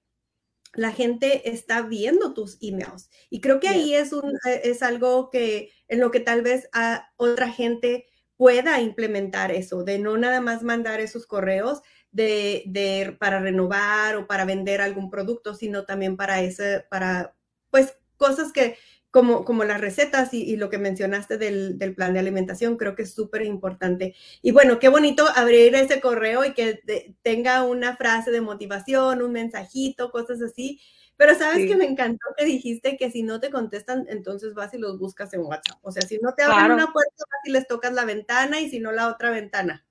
[0.74, 3.10] la gente está viendo tus emails.
[3.30, 6.68] Y creo que ahí es, un, eh, es algo que en lo que tal vez
[6.72, 8.06] a otra gente
[8.36, 14.26] pueda implementar eso, de no nada más mandar esos correos de, de, para renovar o
[14.26, 17.36] para vender algún producto, sino también para ese, para
[17.70, 18.76] pues cosas que,
[19.14, 23.14] como, como las recetas y, lo que mencionaste del, plan de alimentación, creo que es
[23.14, 24.16] súper importante.
[24.42, 26.80] Y bueno, qué bonito abrir ese correo y que
[27.22, 30.80] tenga una frase de motivación, un mensajito, cosas así.
[31.16, 34.78] Pero sabes que me encantó que dijiste que si no te contestan, entonces vas y
[34.78, 35.78] los buscas en WhatsApp.
[35.82, 38.68] O sea, si no te abren una puerta, vas y les tocas la ventana y
[38.68, 39.86] si no la otra ventana.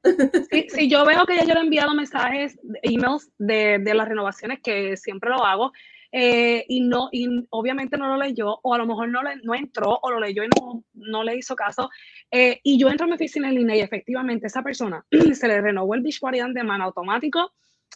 [0.52, 4.10] Sí, sí yo veo que ya yo le he enviado mensajes, emails de, de las
[4.10, 5.72] renovaciones, que siempre lo hago,
[6.16, 9.56] eh, y no y obviamente no lo leyó o a lo mejor no, le, no
[9.56, 11.90] entró o lo leyó y no, no le hizo caso.
[12.30, 15.60] Eh, y yo entro a mi oficina en línea y efectivamente esa persona se le
[15.60, 17.52] renovó el Beachbody de mano automático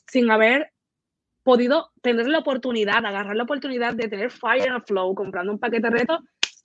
[0.07, 0.71] sin haber
[1.43, 5.83] podido tener la oportunidad, agarrar la oportunidad de tener Fire and Flow comprando un paquete
[5.83, 6.19] de reto,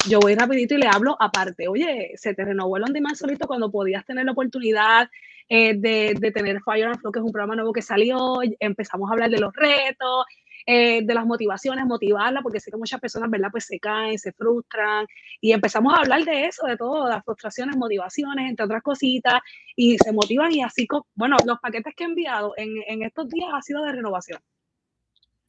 [0.08, 3.46] yo voy rapidito y le hablo aparte, oye, se te renovó el on demand solito
[3.46, 5.08] cuando podías tener la oportunidad
[5.48, 9.10] eh, de, de, tener Fire and Flow, que es un programa nuevo que salió, empezamos
[9.10, 10.24] a hablar de los retos,
[10.66, 13.48] eh, de las motivaciones, motivarla, porque sé que muchas personas, ¿verdad?
[13.50, 15.06] Pues se caen, se frustran
[15.40, 19.40] y empezamos a hablar de eso, de todo, las frustraciones, motivaciones, entre otras cositas,
[19.76, 23.50] y se motivan y así, bueno, los paquetes que he enviado en, en estos días
[23.52, 24.40] ha sido de renovación.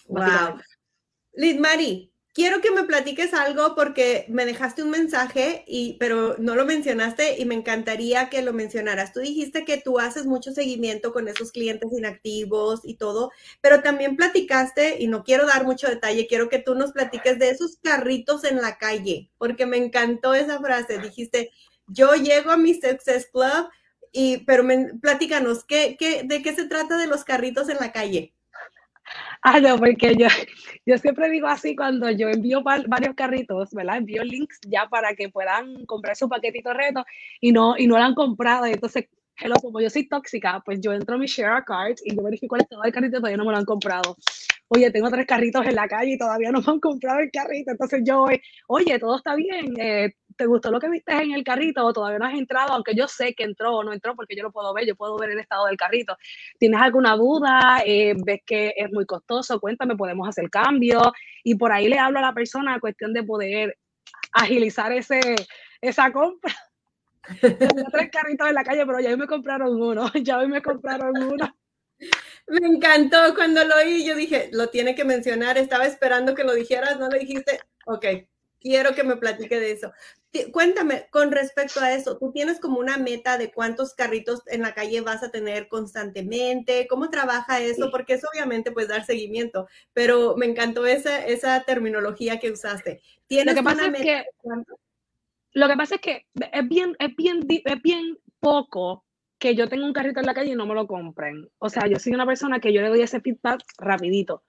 [0.07, 0.59] Wow.
[1.33, 1.59] Liz
[2.33, 7.39] quiero que me platiques algo porque me dejaste un mensaje, y, pero no lo mencionaste
[7.39, 9.13] y me encantaría que lo mencionaras.
[9.13, 14.17] Tú dijiste que tú haces mucho seguimiento con esos clientes inactivos y todo, pero también
[14.17, 18.43] platicaste, y no quiero dar mucho detalle, quiero que tú nos platiques de esos carritos
[18.43, 20.97] en la calle, porque me encantó esa frase.
[20.97, 21.51] Dijiste,
[21.87, 23.69] yo llego a mi Success Club,
[24.11, 24.63] y, pero
[25.01, 28.33] platícanos, ¿qué, qué, ¿de qué se trata de los carritos en la calle?
[29.43, 30.27] Ah, no, porque yo,
[30.85, 33.97] yo siempre digo así cuando yo envío varios carritos, ¿verdad?
[33.97, 37.03] Envío links ya para que puedan comprar su paquetito reto
[37.41, 38.65] y no, y no lo han comprado.
[38.65, 42.23] Entonces, hello, como yo soy tóxica, pues yo entro a mi share cards y yo
[42.23, 44.15] verifico el estado del carrito y todavía no me lo han comprado.
[44.69, 47.71] Oye, tengo tres carritos en la calle y todavía no me han comprado el carrito.
[47.71, 51.43] Entonces yo voy, oye, todo está bien, eh, ¿te gustó lo que viste en el
[51.43, 52.73] carrito o todavía no has entrado?
[52.73, 55.17] Aunque yo sé que entró o no entró porque yo lo puedo ver, yo puedo
[55.17, 56.17] ver el estado del carrito.
[56.59, 57.81] ¿Tienes alguna duda?
[57.85, 59.59] Eh, ¿Ves que es muy costoso?
[59.59, 61.13] Cuéntame, podemos hacer cambio.
[61.43, 63.77] Y por ahí le hablo a la persona cuestión de poder
[64.31, 65.35] agilizar ese,
[65.81, 66.53] esa compra.
[67.41, 70.61] Tengo tres carritos en la calle, pero ya hoy me compraron uno, ya hoy me
[70.61, 71.55] compraron uno.
[72.47, 76.53] Me encantó cuando lo oí, yo dije, lo tiene que mencionar, estaba esperando que lo
[76.53, 78.05] dijeras, no lo dijiste, ok,
[78.63, 79.91] quiero que me platique de eso.
[80.51, 84.73] Cuéntame, con respecto a eso, ¿tú tienes como una meta de cuántos carritos en la
[84.73, 86.87] calle vas a tener constantemente?
[86.87, 87.91] ¿Cómo trabaja eso?
[87.91, 93.01] Porque es obviamente pues dar seguimiento, pero me encantó esa, esa terminología que usaste.
[93.27, 94.21] ¿Tienes lo que pasa una meta?
[94.21, 94.29] Es que,
[95.51, 99.05] lo que pasa es que es bien, es bien, es bien poco
[99.37, 101.47] que yo tenga un carrito en la calle y no me lo compren.
[101.59, 104.41] O sea, yo soy una persona que yo le doy ese feedback rapidito.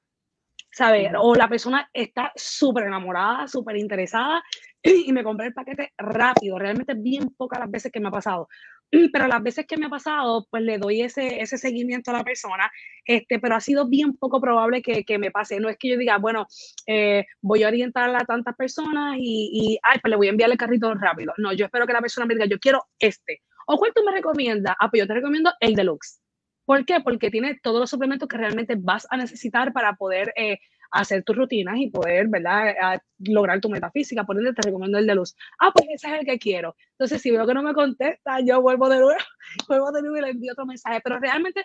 [0.74, 1.12] ¿Sabes?
[1.18, 4.42] O la persona está súper enamorada, súper interesada
[4.82, 6.58] y me compré el paquete rápido.
[6.58, 8.48] Realmente bien pocas las veces que me ha pasado.
[9.12, 12.24] Pero las veces que me ha pasado, pues le doy ese, ese seguimiento a la
[12.24, 12.70] persona,
[13.04, 15.58] este, pero ha sido bien poco probable que, que me pase.
[15.60, 16.46] No es que yo diga, bueno,
[16.86, 20.50] eh, voy a orientar a tantas personas y, y, ay, pues le voy a enviar
[20.50, 21.32] el carrito rápido.
[21.38, 23.42] No, yo espero que la persona me diga, yo quiero este.
[23.66, 24.76] ¿O cuál tú me recomiendas?
[24.78, 26.23] Ah, pues yo te recomiendo el deluxe.
[26.64, 27.00] ¿Por qué?
[27.00, 30.58] Porque tiene todos los suplementos que realmente vas a necesitar para poder eh,
[30.90, 33.00] hacer tus rutinas y poder, ¿verdad?
[33.18, 34.24] lograr tu metafísica.
[34.24, 35.34] Por ende, te recomiendo el de luz.
[35.58, 36.76] Ah, pues ese es el que quiero.
[36.92, 39.18] Entonces, si veo que no me contesta, yo vuelvo de nuevo,
[39.68, 41.00] vuelvo de nuevo y le envío otro mensaje.
[41.02, 41.64] Pero realmente,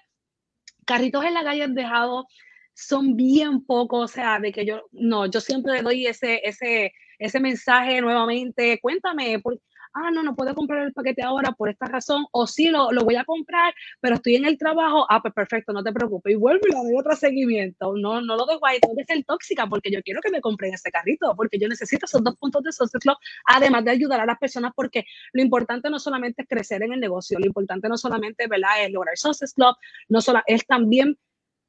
[0.86, 2.26] carritos en la calle han dejado,
[2.74, 6.94] son bien pocos, o sea, de que yo, no, yo siempre le doy ese, ese,
[7.20, 9.60] ese mensaje nuevamente, cuéntame, por,
[9.94, 13.04] ah, no, no puedo comprar el paquete ahora por esta razón, o sí, lo, lo
[13.04, 16.36] voy a comprar, pero estoy en el trabajo, ah, pues perfecto, no te preocupes, y
[16.36, 19.68] vuelvo y le doy otro seguimiento, no, no lo dejo ahí, tengo que ser tóxica
[19.68, 22.72] porque yo quiero que me compren ese carrito, porque yo necesito esos dos puntos de
[22.72, 26.84] social club, además de ayudar a las personas, porque lo importante no solamente es crecer
[26.84, 29.76] en el negocio, lo importante no solamente, ¿verdad?, es lograr social club,
[30.08, 31.18] no solo, es también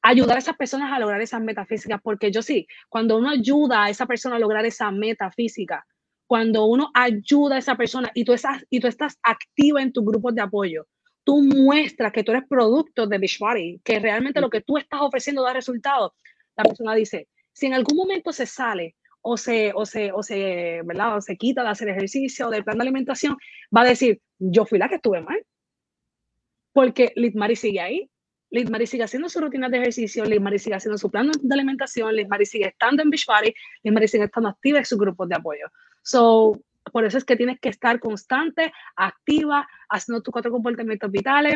[0.03, 3.91] ayudar a esas personas a lograr esas metafísicas, porque yo sí, cuando uno ayuda a
[3.91, 5.87] esa persona a lograr esa metafísica,
[6.31, 10.87] cuando uno ayuda a esa persona y tú estás, activa en tus grupos de apoyo,
[11.25, 15.43] tú muestras que tú eres producto de Beachbody, que realmente lo que tú estás ofreciendo
[15.43, 16.13] da resultados,
[16.57, 20.83] la persona dice, si en algún momento se sale o se, o se, o se,
[20.85, 21.19] ¿verdad?
[21.19, 23.37] Se quita de hacer ejercicio o del plan de alimentación,
[23.77, 25.45] va a decir, yo fui la que estuve mal.
[26.73, 28.09] Porque Litmari sigue ahí,
[28.51, 32.47] Litmari sigue haciendo su rutina de ejercicio, Litmari sigue haciendo su plan de alimentación, Litmari
[32.47, 35.67] sigue estando en Beachbody, Litmari sigue estando activa en sus grupos de apoyo.
[36.03, 36.61] So,
[36.93, 41.55] por eso es que tienes que estar constante, activa, haciendo tus cuatro comportamientos vitales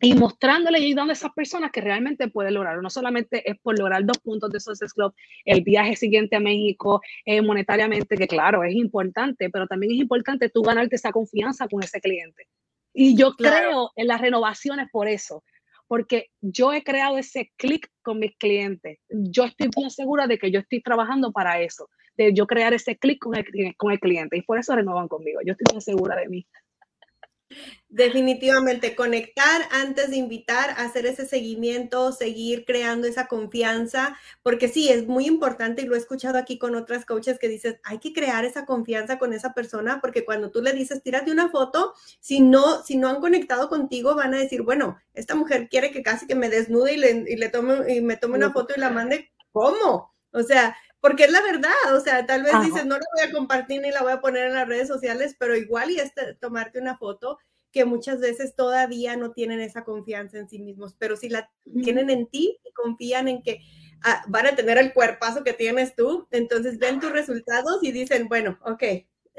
[0.00, 2.80] y mostrándole y ayudando a esas personas que realmente pueden lograr.
[2.80, 5.12] No solamente es por lograr dos puntos de Success Club,
[5.44, 10.48] el viaje siguiente a México eh, monetariamente, que claro, es importante, pero también es importante
[10.50, 12.46] tú ganarte esa confianza con ese cliente.
[12.94, 15.44] Y yo creo en las renovaciones por eso,
[15.88, 18.98] porque yo he creado ese clic con mis clientes.
[19.08, 22.98] Yo estoy bien segura de que yo estoy trabajando para eso de yo crear ese
[22.98, 25.40] clic con el, con el cliente y por eso renovan conmigo.
[25.46, 26.46] Yo estoy muy segura de mí.
[27.90, 35.06] Definitivamente, conectar antes de invitar, hacer ese seguimiento, seguir creando esa confianza, porque sí, es
[35.06, 38.44] muy importante y lo he escuchado aquí con otras coaches que dices, hay que crear
[38.44, 42.82] esa confianza con esa persona, porque cuando tú le dices, tírate una foto, si no,
[42.82, 46.34] si no han conectado contigo, van a decir, bueno, esta mujer quiere que casi que
[46.34, 49.30] me desnude y le, y le tome, y me tome una foto y la mande,
[49.50, 50.12] ¿cómo?
[50.32, 53.32] O sea, porque es la verdad, o sea, tal vez dices, no la voy a
[53.32, 56.80] compartir ni la voy a poner en las redes sociales, pero igual y es tomarte
[56.80, 57.38] una foto
[57.70, 61.50] que muchas veces todavía no tienen esa confianza en sí mismos, pero si la
[61.82, 63.60] tienen en ti y confían en que
[64.02, 68.28] ah, van a tener el cuerpazo que tienes tú, entonces ven tus resultados y dicen,
[68.28, 68.82] bueno, ok,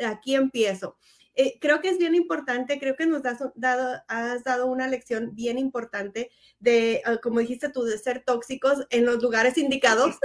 [0.05, 0.97] aquí empiezo.
[1.41, 5.35] Eh, creo que es bien importante, creo que nos has dado, has dado una lección
[5.35, 10.17] bien importante de, ah, como dijiste tú, de ser tóxicos en los lugares indicados.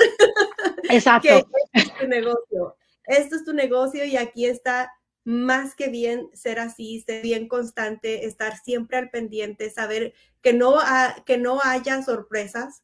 [0.90, 1.28] Exacto.
[1.72, 2.76] que es tu negocio.
[3.04, 4.90] Esto es tu negocio y aquí está
[5.22, 10.80] más que bien ser así, ser bien constante, estar siempre al pendiente, saber que no,
[11.24, 12.82] que no haya sorpresas,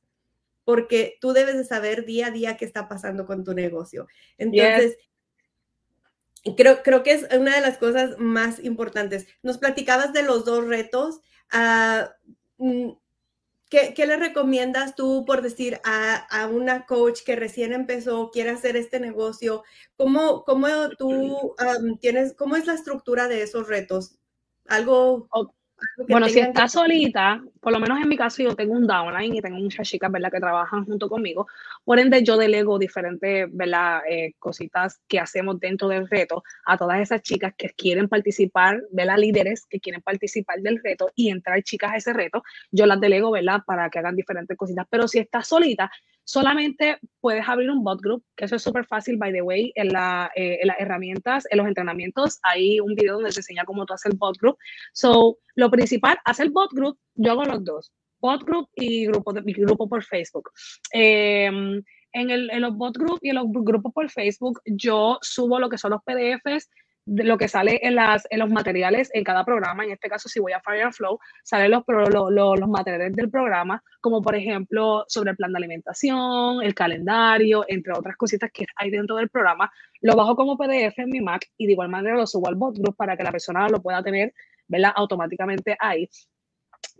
[0.63, 4.07] porque tú debes de saber día a día qué está pasando con tu negocio.
[4.39, 4.99] Entonces,
[6.57, 9.27] creo, creo que es una de las cosas más importantes.
[9.43, 11.21] Nos platicabas de los dos retos.
[11.51, 12.15] Ah,
[12.59, 12.91] mm,
[13.71, 18.51] ¿Qué, ¿Qué, le recomiendas tú, por decir, a, a, una coach que recién empezó, quiere
[18.51, 19.63] hacer este negocio?
[19.97, 20.67] ¿Cómo, cómo
[20.99, 21.55] tú
[22.01, 24.19] tienes, cómo es la estructura de esos retos?
[24.67, 25.29] ¿Algo
[26.09, 29.41] bueno, si está solita, por lo menos en mi caso yo tengo un downline y
[29.41, 30.31] tengo muchas chicas, ¿verdad?
[30.31, 31.47] Que trabajan junto conmigo.
[31.85, 34.03] Por ende, yo delego diferentes, ¿verdad?
[34.09, 39.19] Eh, cositas que hacemos dentro del reto a todas esas chicas que quieren participar, ¿verdad?
[39.19, 42.43] Líderes que quieren participar del reto y entrar chicas a ese reto.
[42.71, 43.61] Yo las delego, ¿verdad?
[43.67, 44.87] Para que hagan diferentes cositas.
[44.91, 45.91] Pero si estás solita,
[46.31, 49.89] solamente puedes abrir un bot group, que eso es súper fácil, by the way, en,
[49.89, 53.95] la, eh, las herramientas, en los entrenamientos, hay un video donde se enseña cómo tú
[53.95, 54.57] haces el bot group.
[54.93, 59.41] So, lo principal, hacer bot group, yo hago los dos, bot group y grupo, de,
[59.41, 60.51] grupo por Facebook.
[60.93, 65.59] Em, en, el, en los bot group y en los grupos por Facebook, yo subo
[65.59, 66.71] lo que son los PDFs
[67.11, 70.39] lo que sale en, las, en los materiales en cada programa, en este caso si
[70.39, 75.05] voy a Fire and Flow, salen los, los, los, materiales del programa, como por ejemplo
[75.09, 79.71] sobre el plan de alimentación, el calendario, entre otras cositas que hay dentro del programa,
[80.01, 82.79] lo bajo como PDF en mi Mac y de igual manera lo subo al bot
[82.79, 84.33] group para que la persona lo pueda tener
[84.95, 86.09] automáticamente ahí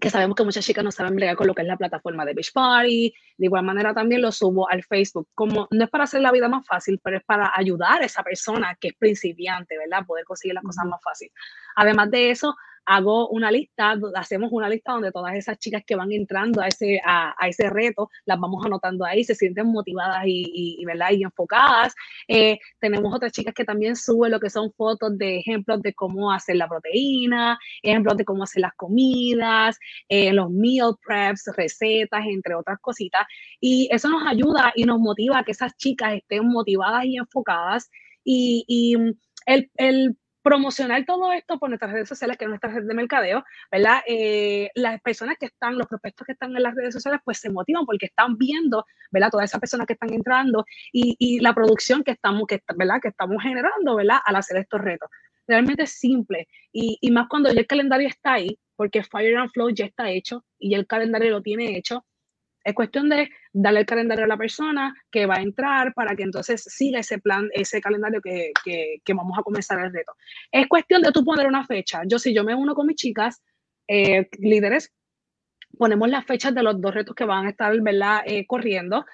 [0.01, 2.35] que sabemos que muchas chicas no saben bregar con lo que es la plataforma de
[2.35, 3.13] Beach Party.
[3.37, 5.29] De igual manera también lo subo al Facebook.
[5.35, 8.23] Como no es para hacer la vida más fácil, pero es para ayudar a esa
[8.23, 10.07] persona que es principiante, ¿verdad?
[10.07, 11.31] Poder conseguir las cosas más fácil.
[11.77, 16.13] Además de eso, hago una lista, hacemos una lista donde todas esas chicas que van
[16.13, 20.85] entrando a ese, a, ese reto, las vamos anotando ahí, se sienten motivadas y, y,
[20.85, 21.11] ¿verdad?
[21.13, 21.95] y enfocadas.
[22.29, 26.33] Eh, tenemos otras chicas que también suben lo que son fotos de ejemplos de cómo
[26.33, 29.79] hacer la proteína, ejemplos de cómo hacer las comidas,
[30.09, 33.27] eh, los meal preps, recetas, entre otras cositas.
[33.61, 37.91] Y eso nos ayuda y nos motiva a que esas chicas estén motivadas y enfocadas.
[38.25, 38.97] Y, y
[39.47, 43.45] el, el promocionar todo esto por nuestras redes sociales, que es nuestra red de mercadeo,
[43.71, 44.01] ¿verdad?
[44.07, 47.51] Eh, las personas que están, los prospectos que están en las redes sociales, pues se
[47.51, 49.31] motivan porque están viendo, ¿verdad?
[49.31, 53.01] Todas esas personas que están entrando y, y la producción que estamos, que, ¿verdad?
[53.03, 54.19] Que estamos generando, ¿verdad?
[54.25, 55.09] Al hacer estos retos.
[55.47, 59.51] Realmente es simple y, y más cuando ya el calendario está ahí, porque Fire and
[59.51, 62.05] Flow ya está hecho y el calendario lo tiene hecho,
[62.71, 66.23] es cuestión de darle el calendario a la persona que va a entrar para que
[66.23, 70.13] entonces siga ese plan, ese calendario que, que, vamos a comenzar el reto.
[70.51, 72.03] Es cuestión de tú poner una fecha.
[72.07, 73.43] Yo, si yo me uno con mis chicas,
[73.89, 74.93] eh, líderes,
[75.79, 78.23] ponemos las fechas de los dos retos que van a estar, ¿verdad?
[78.27, 79.05] Eh, corriendo,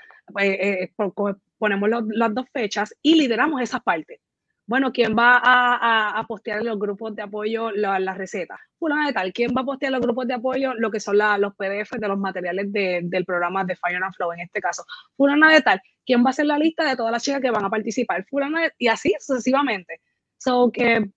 [0.41, 0.93] eh,
[1.59, 4.21] ponemos las dos fechas y lideramos esa parte
[4.67, 8.59] bueno, ¿quién va a, postear en los grupos de apoyo las la recetas?
[8.79, 11.19] Fulana de tal, ¿quién va a postear en los grupos de apoyo lo que son
[11.19, 14.85] los PDF de los materiales del programa de Fire and Flow en este caso?
[15.17, 17.65] Fulana de tal, ¿quién va a hacer la lista de todas las chicas que van
[17.65, 18.25] a participar?
[18.29, 20.01] Fulana de, y así sucesivamente.
[20.39, 21.11] So que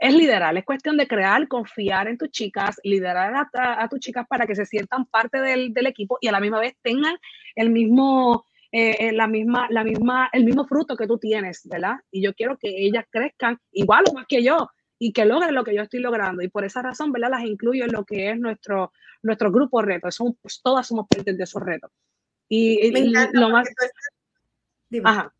[0.00, 4.44] es liderar, es cuestión de crear, confiar en tus chicas, liderar a, tus chicas para
[4.44, 7.16] que se sientan parte del equipo y a la misma vez tengan
[7.54, 11.96] el mismo eh, la misma, la misma, el mismo fruto que tú tienes, ¿verdad?
[12.10, 15.64] Y yo quiero que ellas crezcan igual o más que yo y que logren lo
[15.64, 16.42] que yo estoy logrando.
[16.42, 17.30] Y por esa razón, ¿verdad?
[17.30, 18.92] Las incluyo en lo que es nuestro,
[19.22, 20.10] nuestro grupo reto.
[20.10, 21.90] Son, pues, todas somos parte de esos retos.
[22.48, 22.90] Y,
[23.32, 23.68] lo más...
[25.04, 25.32] Ajá.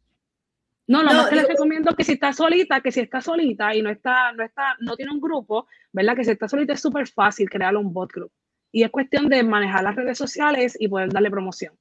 [0.87, 3.83] No, lo más que les recomiendo que si está solita, que si está solita y
[3.83, 6.17] no está, no está, no tiene un grupo, ¿verdad?
[6.17, 8.33] Que si está solita es súper fácil crear un bot group.
[8.73, 11.75] Y es cuestión de manejar las redes sociales y poder darle promoción.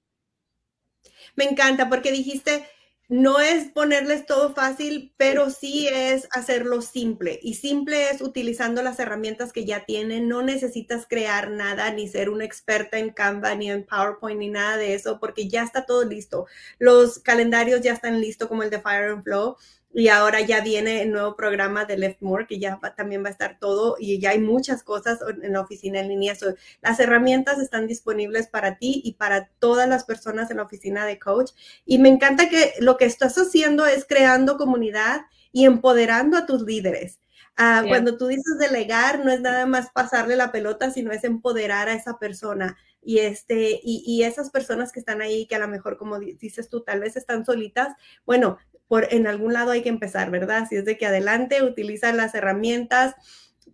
[1.38, 2.68] Me encanta porque dijiste,
[3.10, 7.40] no es ponerles todo fácil, pero sí es hacerlo simple.
[7.42, 10.28] Y simple es utilizando las herramientas que ya tienen.
[10.28, 14.76] No necesitas crear nada, ni ser una experta en Canva, ni en PowerPoint, ni nada
[14.76, 16.48] de eso, porque ya está todo listo.
[16.80, 19.56] Los calendarios ya están listos, como el de Fire and Flow.
[19.94, 23.58] Y ahora ya viene el nuevo programa de Leftmore, que ya también va a estar
[23.60, 26.36] todo y ya hay muchas cosas en la oficina en línea.
[26.82, 31.18] las herramientas están disponibles para ti y para todas las personas en la oficina de
[31.18, 31.52] coach.
[31.86, 35.22] Y me encanta que lo que estás haciendo es creando comunidad
[35.52, 37.20] y empoderando a tus líderes.
[37.60, 41.90] Ah, cuando tú dices delegar, no es nada más pasarle la pelota, sino es empoderar
[41.90, 45.68] a esa persona y este, y, y, esas personas que están ahí, que a lo
[45.68, 48.58] mejor, como dices tú, tal vez están solitas, bueno,
[48.88, 50.68] por en algún lado hay que empezar, ¿verdad?
[50.70, 53.16] Si es de que adelante utiliza las herramientas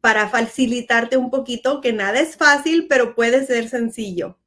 [0.01, 4.37] para facilitarte un poquito, que nada es fácil, pero puede ser sencillo.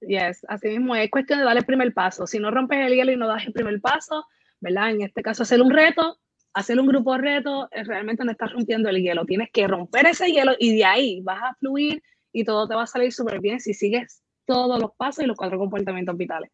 [0.00, 2.26] Yes, así mismo es cuestión de dar el primer paso.
[2.26, 4.26] Si no rompes el hielo y no das el primer paso,
[4.60, 4.90] ¿verdad?
[4.90, 6.18] En este caso, hacer un reto,
[6.52, 9.24] hacer un grupo reto, eh, realmente no estás rompiendo el hielo.
[9.24, 12.02] Tienes que romper ese hielo y de ahí vas a fluir
[12.32, 15.36] y todo te va a salir súper bien si sigues todos los pasos y los
[15.36, 16.50] cuatro comportamientos vitales.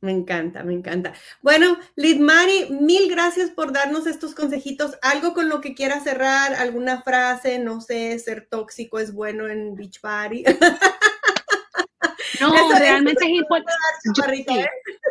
[0.00, 1.14] Me encanta, me encanta.
[1.40, 4.98] Bueno, Lidmari, mil gracias por darnos estos consejitos.
[5.00, 6.54] ¿Algo con lo que quieras cerrar?
[6.54, 7.58] ¿Alguna frase?
[7.58, 10.44] No sé, ser tóxico es bueno en Beach Party.
[12.40, 14.60] No, realmente es importante.
[14.60, 14.68] ¿eh?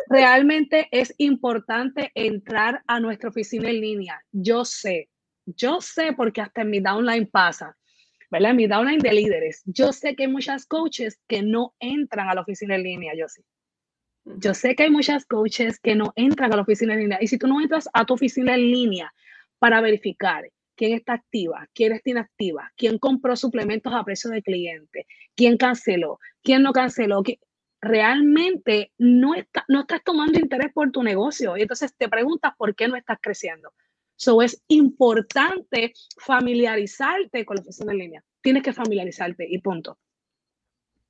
[0.08, 4.22] realmente es importante entrar a nuestra oficina en línea.
[4.32, 5.08] Yo sé,
[5.46, 7.76] yo sé porque hasta en mi downline pasa,
[8.30, 8.50] ¿verdad?
[8.50, 9.62] En mi downline de líderes.
[9.64, 13.28] Yo sé que hay muchas coaches que no entran a la oficina en línea, yo
[13.28, 13.42] sí.
[14.24, 17.18] Yo sé que hay muchas coaches que no entran a la oficina en línea.
[17.20, 19.12] Y si tú no entras a tu oficina en línea
[19.58, 20.44] para verificar
[20.76, 25.06] quién está activa, quién está inactiva, quién compró suplementos a precio de cliente,
[25.36, 27.22] quién canceló, quién no canceló,
[27.80, 31.56] realmente no, está, no estás tomando interés por tu negocio.
[31.56, 33.72] Y entonces te preguntas por qué no estás creciendo.
[34.16, 38.24] So es importante familiarizarte con la oficina en línea.
[38.40, 39.98] Tienes que familiarizarte y punto.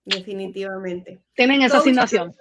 [0.05, 1.21] Definitivamente.
[1.35, 2.35] Tienen esa asignación.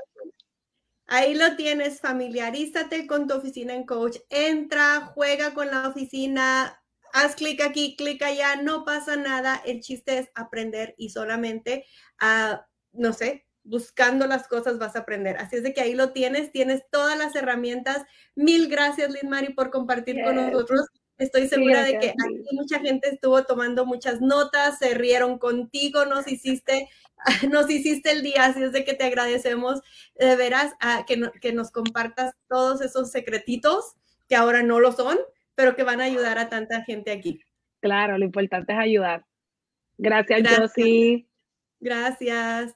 [1.13, 4.17] Ahí lo tienes, familiarízate con tu oficina en coach.
[4.31, 6.81] Entra, juega con la oficina,
[7.13, 9.61] haz clic aquí, clic allá, no pasa nada.
[9.63, 11.85] El chiste es aprender y solamente,
[12.19, 12.57] uh,
[12.93, 15.37] no sé, buscando las cosas vas a aprender.
[15.37, 18.03] Así es de que ahí lo tienes, tienes todas las herramientas.
[18.33, 20.87] Mil gracias, Liz Mari, por compartir con nosotros.
[21.23, 26.27] Estoy segura de que aquí mucha gente estuvo tomando muchas notas, se rieron contigo, nos
[26.27, 26.89] hiciste,
[27.51, 29.81] nos hiciste el día, así es de que te agradecemos
[30.15, 33.95] de veras a que, que nos compartas todos esos secretitos
[34.27, 35.17] que ahora no lo son,
[35.55, 37.41] pero que van a ayudar a tanta gente aquí.
[37.79, 39.25] Claro, lo importante es ayudar.
[39.97, 40.59] Gracias, Gracias.
[40.59, 41.27] Josie.
[41.79, 42.75] Gracias.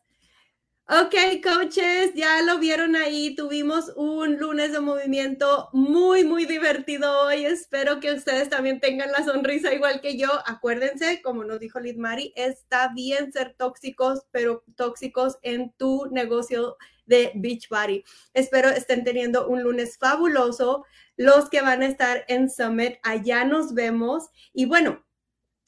[0.89, 3.35] Ok, coaches, ya lo vieron ahí.
[3.35, 7.43] Tuvimos un lunes de movimiento muy, muy divertido hoy.
[7.43, 10.29] Espero que ustedes también tengan la sonrisa igual que yo.
[10.45, 16.77] Acuérdense, como nos dijo Liz Mari, está bien ser tóxicos, pero tóxicos en tu negocio
[17.05, 18.05] de Beachbody.
[18.33, 20.85] Espero estén teniendo un lunes fabuloso.
[21.17, 24.29] Los que van a estar en Summit, allá nos vemos.
[24.53, 25.05] Y bueno,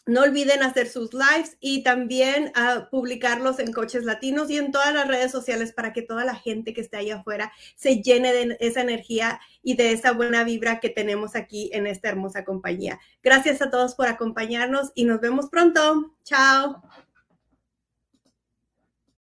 [0.10, 4.94] no olviden hacer sus lives y también uh, publicarlos en Coches Latinos y en todas
[4.94, 8.58] las redes sociales para que toda la gente que esté ahí afuera se llene de
[8.60, 13.00] esa energía y de esa buena vibra que tenemos aquí en esta hermosa compañía.
[13.22, 16.16] Gracias a todos por acompañarnos y nos vemos pronto.
[16.24, 16.82] Chao.